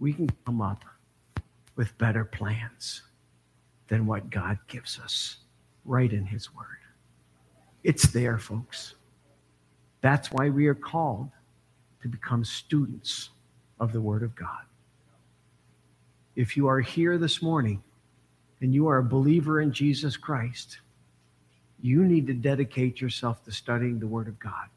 we 0.00 0.14
can 0.14 0.30
come 0.46 0.62
up 0.62 0.82
with 1.76 1.98
better 1.98 2.24
plans 2.24 3.02
than 3.88 4.06
what 4.06 4.30
God 4.30 4.58
gives 4.68 4.98
us 4.98 5.36
right 5.84 6.10
in 6.10 6.24
His 6.24 6.54
Word. 6.54 6.64
It's 7.84 8.06
there, 8.10 8.38
folks. 8.38 8.94
That's 10.00 10.32
why 10.32 10.48
we 10.48 10.66
are 10.66 10.74
called 10.74 11.28
to 12.02 12.08
become 12.08 12.44
students 12.44 13.30
of 13.80 13.92
the 13.92 14.00
Word 14.00 14.22
of 14.22 14.34
God. 14.34 14.62
If 16.36 16.56
you 16.56 16.66
are 16.66 16.80
here 16.80 17.16
this 17.16 17.42
morning 17.42 17.82
and 18.60 18.74
you 18.74 18.88
are 18.88 18.98
a 18.98 19.04
believer 19.04 19.60
in 19.60 19.72
Jesus 19.72 20.16
Christ, 20.16 20.78
you 21.80 22.04
need 22.04 22.26
to 22.26 22.34
dedicate 22.34 23.00
yourself 23.00 23.44
to 23.44 23.52
studying 23.52 23.98
the 23.98 24.06
Word 24.06 24.28
of 24.28 24.38
God. 24.38 24.68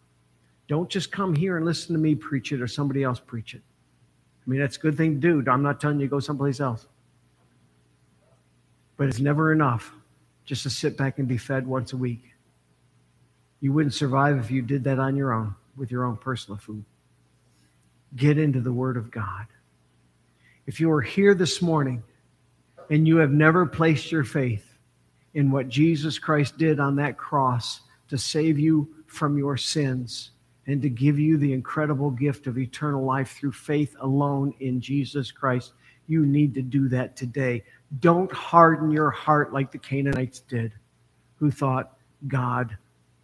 Don't 0.68 0.90
just 0.90 1.12
come 1.12 1.36
here 1.36 1.58
and 1.58 1.66
listen 1.66 1.94
to 1.94 2.00
me 2.00 2.16
preach 2.16 2.52
it 2.52 2.62
or 2.62 2.68
somebody 2.68 3.04
else 3.04 3.20
preach 3.20 3.54
it. 3.54 3.62
I 4.46 4.50
mean, 4.50 4.60
that's 4.60 4.78
a 4.78 4.80
good 4.80 4.98
thing 4.98 5.20
to 5.20 5.44
do. 5.44 5.52
I'm 5.52 5.64
not 5.64 5.80
telling 5.80 6.00
you 6.00 6.08
to 6.08 6.10
go 6.10 6.20
someplace 6.20 6.60
else. 6.60 6.86
But 8.98 9.08
it's 9.08 9.20
never 9.20 9.52
enough 9.52 9.92
just 10.46 10.64
to 10.64 10.70
sit 10.70 10.98
back 10.98 11.20
and 11.20 11.28
be 11.28 11.38
fed 11.38 11.68
once 11.68 11.94
a 11.94 11.98
week. 11.98 12.24
You 13.62 13.74
wouldn't 13.74 13.94
survive 13.94 14.38
if 14.38 14.52
you 14.52 14.62
did 14.62 14.84
that 14.84 15.00
on 15.00 15.16
your 15.16 15.34
own 15.34 15.56
with 15.76 15.92
your 15.92 16.06
own 16.06 16.18
personal 16.18 16.58
food 16.58 16.86
get 18.16 18.38
into 18.38 18.62
the 18.62 18.74
Word 18.74 18.98
of 18.98 19.12
God. 19.12 19.46
If 20.68 20.80
you 20.80 20.92
are 20.92 21.02
here 21.02 21.34
this 21.34 21.62
morning 21.62 22.04
and 22.90 23.08
you 23.08 23.18
have 23.18 23.32
never 23.32 23.66
placed 23.66 24.12
your 24.12 24.24
faith 24.24 24.66
in 25.34 25.52
what 25.52 25.70
Jesus 25.70 26.18
Christ 26.18 26.58
did 26.58 26.80
on 26.80 26.96
that 26.96 27.18
cross 27.18 27.82
to 28.08 28.18
save 28.18 28.58
you 28.58 28.90
from 29.08 29.38
your 29.38 29.58
sins 29.58 30.32
and 30.68 30.82
to 30.82 30.90
give 30.90 31.20
you 31.20 31.38
the 31.38 31.54
incredible 31.54 32.10
gift 32.10 32.48
of 32.48 32.58
eternal 32.58 33.04
life 33.04 33.38
through 33.38 33.52
faith 33.52 33.96
alone 34.00 34.54
in 34.60 34.82
Jesus 34.82 35.32
Christ, 35.32 35.74
you 36.08 36.26
need 36.26 36.54
to 36.56 36.62
do 36.62 36.88
that 36.90 37.16
today. 37.16 37.64
Don't 38.00 38.32
harden 38.32 38.92
your 38.92 39.12
heart 39.12 39.54
like 39.54 39.72
the 39.72 39.78
Canaanites 39.78 40.40
did, 40.40 40.74
who 41.36 41.52
thought 41.52 41.98
God 42.28 42.76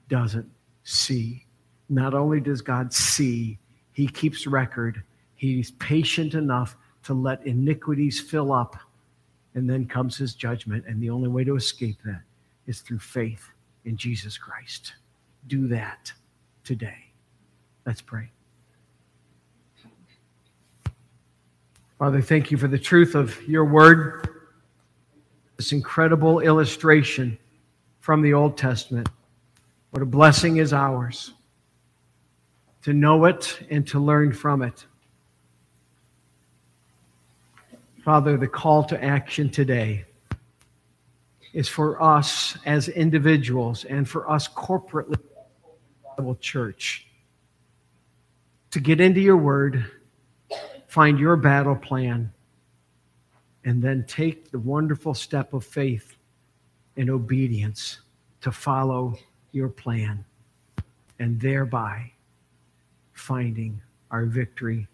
doesn't 0.07 0.49
see. 0.83 1.45
Not 1.89 2.13
only 2.13 2.39
does 2.39 2.61
God 2.61 2.93
see, 2.93 3.57
he 4.01 4.07
keeps 4.07 4.47
record. 4.47 5.03
He's 5.35 5.69
patient 5.73 6.33
enough 6.33 6.75
to 7.03 7.13
let 7.13 7.45
iniquities 7.45 8.19
fill 8.19 8.51
up, 8.51 8.75
and 9.53 9.69
then 9.69 9.85
comes 9.85 10.17
his 10.17 10.33
judgment. 10.33 10.85
And 10.87 10.99
the 10.99 11.11
only 11.11 11.29
way 11.29 11.43
to 11.43 11.55
escape 11.55 11.97
that 12.03 12.23
is 12.65 12.81
through 12.81 12.97
faith 12.97 13.47
in 13.85 13.95
Jesus 13.97 14.39
Christ. 14.39 14.93
Do 15.45 15.67
that 15.67 16.11
today. 16.63 17.11
Let's 17.85 18.01
pray. 18.01 18.31
Father, 21.99 22.21
thank 22.21 22.49
you 22.49 22.57
for 22.57 22.67
the 22.67 22.79
truth 22.79 23.13
of 23.13 23.39
your 23.47 23.65
word, 23.65 24.27
this 25.57 25.73
incredible 25.73 26.39
illustration 26.39 27.37
from 27.99 28.23
the 28.23 28.33
Old 28.33 28.57
Testament. 28.57 29.09
What 29.91 30.01
a 30.01 30.07
blessing 30.07 30.57
is 30.57 30.73
ours 30.73 31.33
to 32.83 32.93
know 32.93 33.25
it 33.25 33.59
and 33.69 33.87
to 33.87 33.99
learn 33.99 34.33
from 34.33 34.61
it. 34.61 34.85
Father, 38.03 38.37
the 38.37 38.47
call 38.47 38.83
to 38.85 39.03
action 39.03 39.49
today 39.49 40.05
is 41.53 41.67
for 41.67 42.01
us 42.01 42.57
as 42.65 42.89
individuals 42.89 43.85
and 43.85 44.09
for 44.09 44.29
us 44.29 44.47
corporately, 44.47 45.19
Bible 46.17 46.35
Church, 46.35 47.05
to 48.71 48.79
get 48.79 48.99
into 48.99 49.19
your 49.19 49.37
word, 49.37 49.85
find 50.87 51.19
your 51.19 51.35
battle 51.35 51.75
plan, 51.75 52.31
and 53.65 53.83
then 53.83 54.03
take 54.07 54.49
the 54.49 54.57
wonderful 54.57 55.13
step 55.13 55.53
of 55.53 55.63
faith 55.63 56.15
and 56.97 57.09
obedience 57.09 57.99
to 58.41 58.51
follow 58.51 59.15
your 59.51 59.69
plan, 59.69 60.25
and 61.19 61.39
thereby 61.39 62.11
finding 63.21 63.79
our 64.09 64.25
victory 64.25 64.87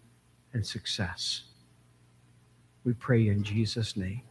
and 0.52 0.64
success. 0.64 1.44
We 2.84 2.92
pray 2.92 3.28
in 3.28 3.42
Jesus' 3.42 3.96
name. 3.96 4.22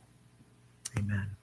Amen. 0.97 1.36